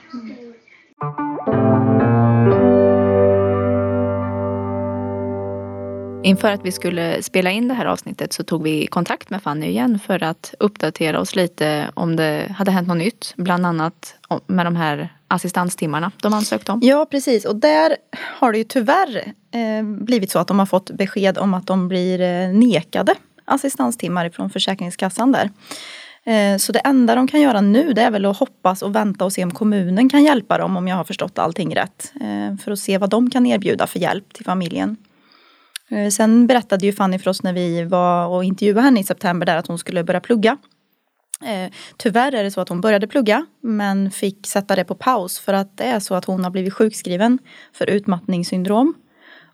Inför 6.22 6.52
att 6.52 6.64
vi 6.64 6.72
skulle 6.72 7.22
spela 7.22 7.50
in 7.50 7.68
det 7.68 7.74
här 7.74 7.86
avsnittet 7.86 8.32
så 8.32 8.42
tog 8.42 8.62
vi 8.62 8.86
kontakt 8.86 9.30
med 9.30 9.42
Fanny 9.42 9.66
igen 9.66 9.98
för 9.98 10.22
att 10.22 10.54
uppdatera 10.58 11.20
oss 11.20 11.36
lite 11.36 11.90
om 11.94 12.16
det 12.16 12.54
hade 12.56 12.70
hänt 12.70 12.88
något 12.88 12.96
nytt. 12.96 13.34
Bland 13.36 13.66
annat 13.66 14.14
med 14.46 14.66
de 14.66 14.76
här 14.76 15.14
assistanstimmarna 15.28 16.12
de 16.22 16.34
ansökt 16.34 16.68
om. 16.68 16.80
Ja 16.82 17.06
precis 17.10 17.44
och 17.44 17.56
där 17.56 17.96
har 18.38 18.52
det 18.52 18.58
ju 18.58 18.64
tyvärr 18.64 19.34
eh, 19.50 19.82
blivit 19.82 20.30
så 20.30 20.38
att 20.38 20.48
de 20.48 20.58
har 20.58 20.66
fått 20.66 20.90
besked 20.90 21.38
om 21.38 21.54
att 21.54 21.66
de 21.66 21.88
blir 21.88 22.20
eh, 22.20 22.48
nekade 22.48 23.14
assistanstimmar 23.44 24.30
från 24.30 24.50
Försäkringskassan 24.50 25.32
där. 25.32 25.50
Eh, 26.24 26.56
så 26.58 26.72
det 26.72 26.78
enda 26.78 27.14
de 27.14 27.28
kan 27.28 27.40
göra 27.40 27.60
nu 27.60 27.92
det 27.92 28.02
är 28.02 28.10
väl 28.10 28.26
att 28.26 28.38
hoppas 28.38 28.82
och 28.82 28.94
vänta 28.94 29.24
och 29.24 29.32
se 29.32 29.44
om 29.44 29.50
kommunen 29.50 30.08
kan 30.08 30.24
hjälpa 30.24 30.58
dem 30.58 30.76
om 30.76 30.88
jag 30.88 30.96
har 30.96 31.04
förstått 31.04 31.38
allting 31.38 31.76
rätt. 31.76 32.12
Eh, 32.20 32.56
för 32.56 32.72
att 32.72 32.78
se 32.78 32.98
vad 32.98 33.10
de 33.10 33.30
kan 33.30 33.46
erbjuda 33.46 33.86
för 33.86 33.98
hjälp 33.98 34.32
till 34.32 34.44
familjen. 34.44 34.96
Eh, 35.90 36.08
sen 36.10 36.46
berättade 36.46 36.86
ju 36.86 36.92
Fanny 36.92 37.18
för 37.18 37.30
oss 37.30 37.42
när 37.42 37.52
vi 37.52 37.84
var 37.84 38.26
och 38.26 38.44
intervjuade 38.44 38.80
henne 38.80 39.00
i 39.00 39.04
september 39.04 39.46
där 39.46 39.56
att 39.56 39.66
hon 39.66 39.78
skulle 39.78 40.04
börja 40.04 40.20
plugga. 40.20 40.58
Eh, 41.44 41.72
tyvärr 41.96 42.34
är 42.34 42.44
det 42.44 42.50
så 42.50 42.60
att 42.60 42.68
hon 42.68 42.80
började 42.80 43.06
plugga 43.06 43.46
men 43.62 44.10
fick 44.10 44.46
sätta 44.46 44.76
det 44.76 44.84
på 44.84 44.94
paus 44.94 45.38
för 45.38 45.52
att 45.52 45.76
det 45.76 45.84
är 45.84 46.00
så 46.00 46.14
att 46.14 46.24
hon 46.24 46.44
har 46.44 46.50
blivit 46.50 46.74
sjukskriven 46.74 47.38
för 47.72 47.90
utmattningssyndrom. 47.90 48.94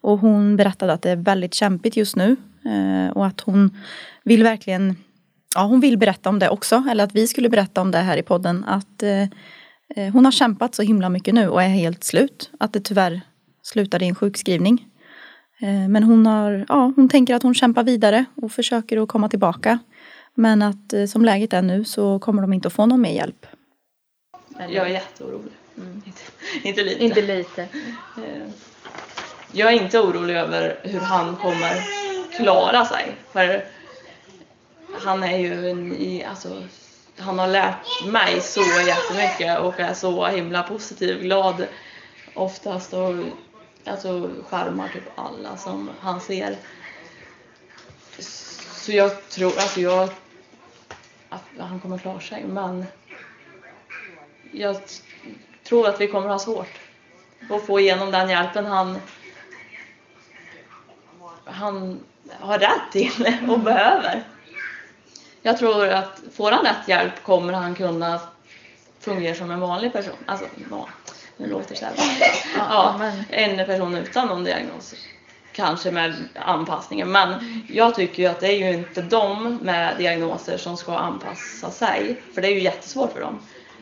Och 0.01 0.19
hon 0.19 0.57
berättade 0.57 0.93
att 0.93 1.03
det 1.03 1.11
är 1.11 1.17
väldigt 1.17 1.55
kämpigt 1.55 1.97
just 1.97 2.17
nu 2.17 2.37
eh, 2.65 3.17
och 3.17 3.27
att 3.27 3.41
hon 3.41 3.79
vill 4.25 4.43
verkligen, 4.43 4.97
ja 5.55 5.63
hon 5.63 5.81
vill 5.81 5.99
berätta 5.99 6.29
om 6.29 6.39
det 6.39 6.49
också, 6.49 6.85
eller 6.91 7.05
att 7.05 7.15
vi 7.15 7.27
skulle 7.27 7.49
berätta 7.49 7.81
om 7.81 7.91
det 7.91 7.99
här 7.99 8.17
i 8.17 8.23
podden. 8.23 8.65
Att 8.65 9.03
hon 10.13 10.25
har 10.25 10.33
kämpat 10.33 10.75
så 10.75 10.83
himla 10.83 11.09
mycket 11.09 11.35
nu 11.35 11.49
och 11.49 11.63
är 11.63 11.69
helt 11.69 12.05
slut. 12.05 12.51
Att 12.61 12.73
det 12.73 12.81
tyvärr 12.81 13.21
slutade 13.63 14.05
i 14.05 14.09
en 14.09 14.15
sjukskrivning. 14.15 14.87
Eh, 15.61 15.89
men 15.89 16.03
hon, 16.03 16.27
har, 16.27 16.67
ja, 16.69 16.93
hon 16.97 17.09
tänker 17.09 17.35
att 17.35 17.43
hon 17.43 17.55
kämpar 17.55 17.85
vidare 17.85 18.25
och 18.35 18.53
försöker 18.53 19.03
att 19.03 19.09
komma 19.09 19.29
tillbaka. 19.29 19.79
Men 20.35 20.63
att 20.63 20.93
eh, 20.93 21.07
som 21.07 21.25
läget 21.25 21.53
är 21.53 21.63
nu 21.63 21.85
så 21.85 22.19
kommer 22.19 22.43
de 22.43 22.53
inte 22.53 22.69
att 22.69 22.75
få 22.75 22.87
någon 22.87 23.01
mer 23.01 23.13
hjälp. 23.13 23.47
Jag 24.59 24.87
är 24.87 24.87
jätteorolig. 24.87 25.53
Mm. 25.77 26.03
inte 26.63 26.83
lite. 26.83 27.05
Inte 27.05 27.23
lite. 27.23 27.63
Eh, 27.63 28.49
jag 29.53 29.73
är 29.73 29.83
inte 29.83 30.01
orolig 30.01 30.37
över 30.37 30.79
hur 30.83 31.01
han 31.01 31.37
kommer 31.37 31.73
klara 32.37 32.85
sig. 32.85 33.17
För 33.33 33.65
han 35.01 35.23
är 35.23 35.39
ju 35.39 35.71
en, 35.71 36.23
alltså, 36.31 36.63
han 37.19 37.39
har 37.39 37.49
lärt 37.49 38.07
mig 38.07 38.41
så 38.41 38.61
jättemycket 38.87 39.59
och 39.59 39.81
är 39.81 39.95
så 39.95 40.27
himla 40.27 40.63
positiv, 40.63 41.23
glad 41.23 41.67
oftast 42.35 42.93
och 42.93 43.15
alltså 43.87 44.31
skärmar 44.49 44.89
typ 44.89 45.19
alla 45.19 45.57
som 45.57 45.91
han 46.01 46.21
ser. 46.21 46.57
Så 48.73 48.93
jag 48.93 49.29
tror, 49.29 49.53
alltså 49.59 49.81
jag, 49.81 50.09
att 51.29 51.43
han 51.59 51.81
kommer 51.81 51.99
klara 51.99 52.21
sig 52.21 52.45
men 52.45 52.87
jag 54.53 54.77
tror 55.65 55.89
att 55.89 56.01
vi 56.01 56.07
kommer 56.07 56.29
ha 56.29 56.39
svårt 56.39 56.81
att 57.51 57.67
få 57.67 57.81
igenom 57.81 58.11
den 58.11 58.29
hjälpen 58.31 58.67
han 58.67 58.99
han 61.47 62.01
har 62.41 62.59
rätt 62.59 62.93
till 62.93 63.37
och 63.49 63.61
behöver. 63.61 64.25
Jag 65.43 65.59
tror 65.59 65.89
att 65.89 66.21
får 66.33 66.53
han 66.53 66.65
rätt 66.65 66.89
hjälp 66.89 67.23
kommer 67.23 67.53
han 67.53 67.75
kunna 67.75 68.21
fungera 69.01 69.35
som 69.35 69.51
en 69.51 69.61
vanlig 69.61 69.93
person. 69.93 70.17
Alltså, 70.27 70.47
nu 71.37 71.47
låter 71.47 71.71
det 71.71 71.77
så. 71.77 71.87
Ja, 72.57 72.97
men 72.99 73.25
en 73.31 73.67
person 73.67 73.95
utan 73.95 74.29
någon 74.29 74.45
diagnos. 74.45 74.95
Kanske 75.53 75.91
med 75.91 76.15
anpassningen. 76.35 77.13
Men 77.13 77.63
jag 77.69 77.95
tycker 77.95 78.23
ju 78.23 78.29
att 78.29 78.41
det 78.41 78.49
är 78.49 78.59
ju 78.59 78.79
inte 78.79 79.03
de 79.03 79.57
med 79.57 79.97
diagnoser 79.99 80.57
som 80.57 80.77
ska 80.77 80.97
anpassa 80.97 81.71
sig. 81.71 82.23
För 82.35 82.43
det 82.43 82.49
är 82.49 82.53
ju 82.53 82.63
jättesvårt 82.63 83.13
för 83.13 83.21
dem. 83.21 83.39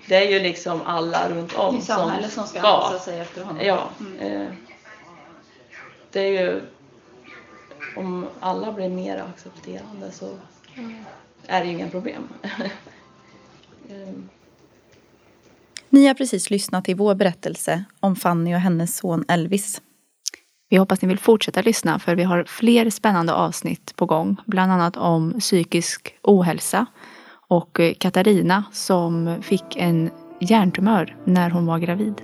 Det 0.08 0.16
är 0.16 0.30
ju 0.30 0.40
liksom 0.40 0.82
alla 0.82 1.28
runt 1.28 1.54
om 1.54 1.80
som, 1.80 2.12
som 2.30 2.46
ska 2.46 2.58
anpassa 2.58 2.98
sig 2.98 3.20
efter 3.20 3.44
honom. 3.44 3.66
Ja. 3.66 3.88
Mm. 4.00 4.42
Eh, 4.42 4.48
det 6.12 6.20
är 6.20 6.42
ju 6.42 6.62
om 7.96 8.26
alla 8.40 8.72
blir 8.72 8.88
mer 8.88 9.24
accepterande 9.34 10.12
så 10.12 10.38
är 11.46 11.60
det 11.60 11.66
ju 11.66 11.72
inga 11.72 11.88
problem. 11.88 12.28
Eh, 13.88 14.14
ni 15.94 16.07
har 16.07 16.14
precis 16.14 16.50
lyssnat 16.50 16.85
till 16.85 16.96
vår 16.96 17.14
berättelse 17.14 17.85
om 18.00 18.16
Fanny 18.16 18.54
och 18.54 18.59
hennes 18.59 18.96
son 18.96 19.24
Elvis. 19.28 19.83
Vi 20.68 20.76
hoppas 20.76 21.02
ni 21.02 21.09
vill 21.09 21.18
fortsätta 21.18 21.62
lyssna 21.62 21.98
för 21.98 22.16
vi 22.16 22.22
har 22.22 22.44
fler 22.44 22.90
spännande 22.90 23.33
avsnitt 23.33 23.96
på 23.96 24.07
gång. 24.07 24.37
Bland 24.46 24.72
annat 24.72 24.96
om 24.96 25.40
psykisk 25.40 26.14
ohälsa 26.22 26.87
och 27.48 27.80
Katarina 27.98 28.64
som 28.72 29.42
fick 29.42 29.76
en 29.76 30.11
hjärntumör 30.40 31.16
när 31.24 31.50
hon 31.50 31.66
var 31.66 31.78
gravid. 31.78 32.14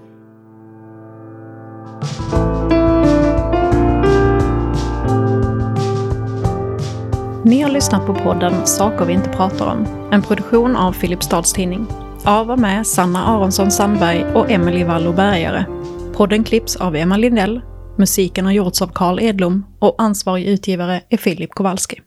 Ni 7.44 7.62
har 7.62 7.70
lyssnat 7.70 8.06
på 8.06 8.14
podden 8.14 8.66
Saker 8.66 9.04
vi 9.04 9.12
inte 9.12 9.28
pratar 9.28 9.66
om. 9.66 10.08
En 10.12 10.22
produktion 10.22 10.76
av 10.76 10.92
Filipstads 10.92 11.52
Tidning. 11.52 12.09
Av 12.24 12.50
och 12.50 12.58
med 12.58 12.86
Sanna 12.86 13.26
Aronsson 13.26 13.70
Sandberg 13.70 14.24
och 14.24 14.50
Emelie 14.50 14.84
Wallo 14.84 15.12
Bergare. 15.12 15.64
Podden 16.12 16.44
klipps 16.44 16.76
av 16.76 16.96
Emma 16.96 17.16
Lindell. 17.16 17.60
Musiken 17.98 18.44
har 18.44 18.52
gjorts 18.52 18.82
av 18.82 18.90
Carl 18.94 19.20
Edlom 19.20 19.66
och 19.78 19.94
ansvarig 19.98 20.46
utgivare 20.46 21.02
är 21.08 21.16
Filip 21.16 21.50
Kowalski. 21.50 22.00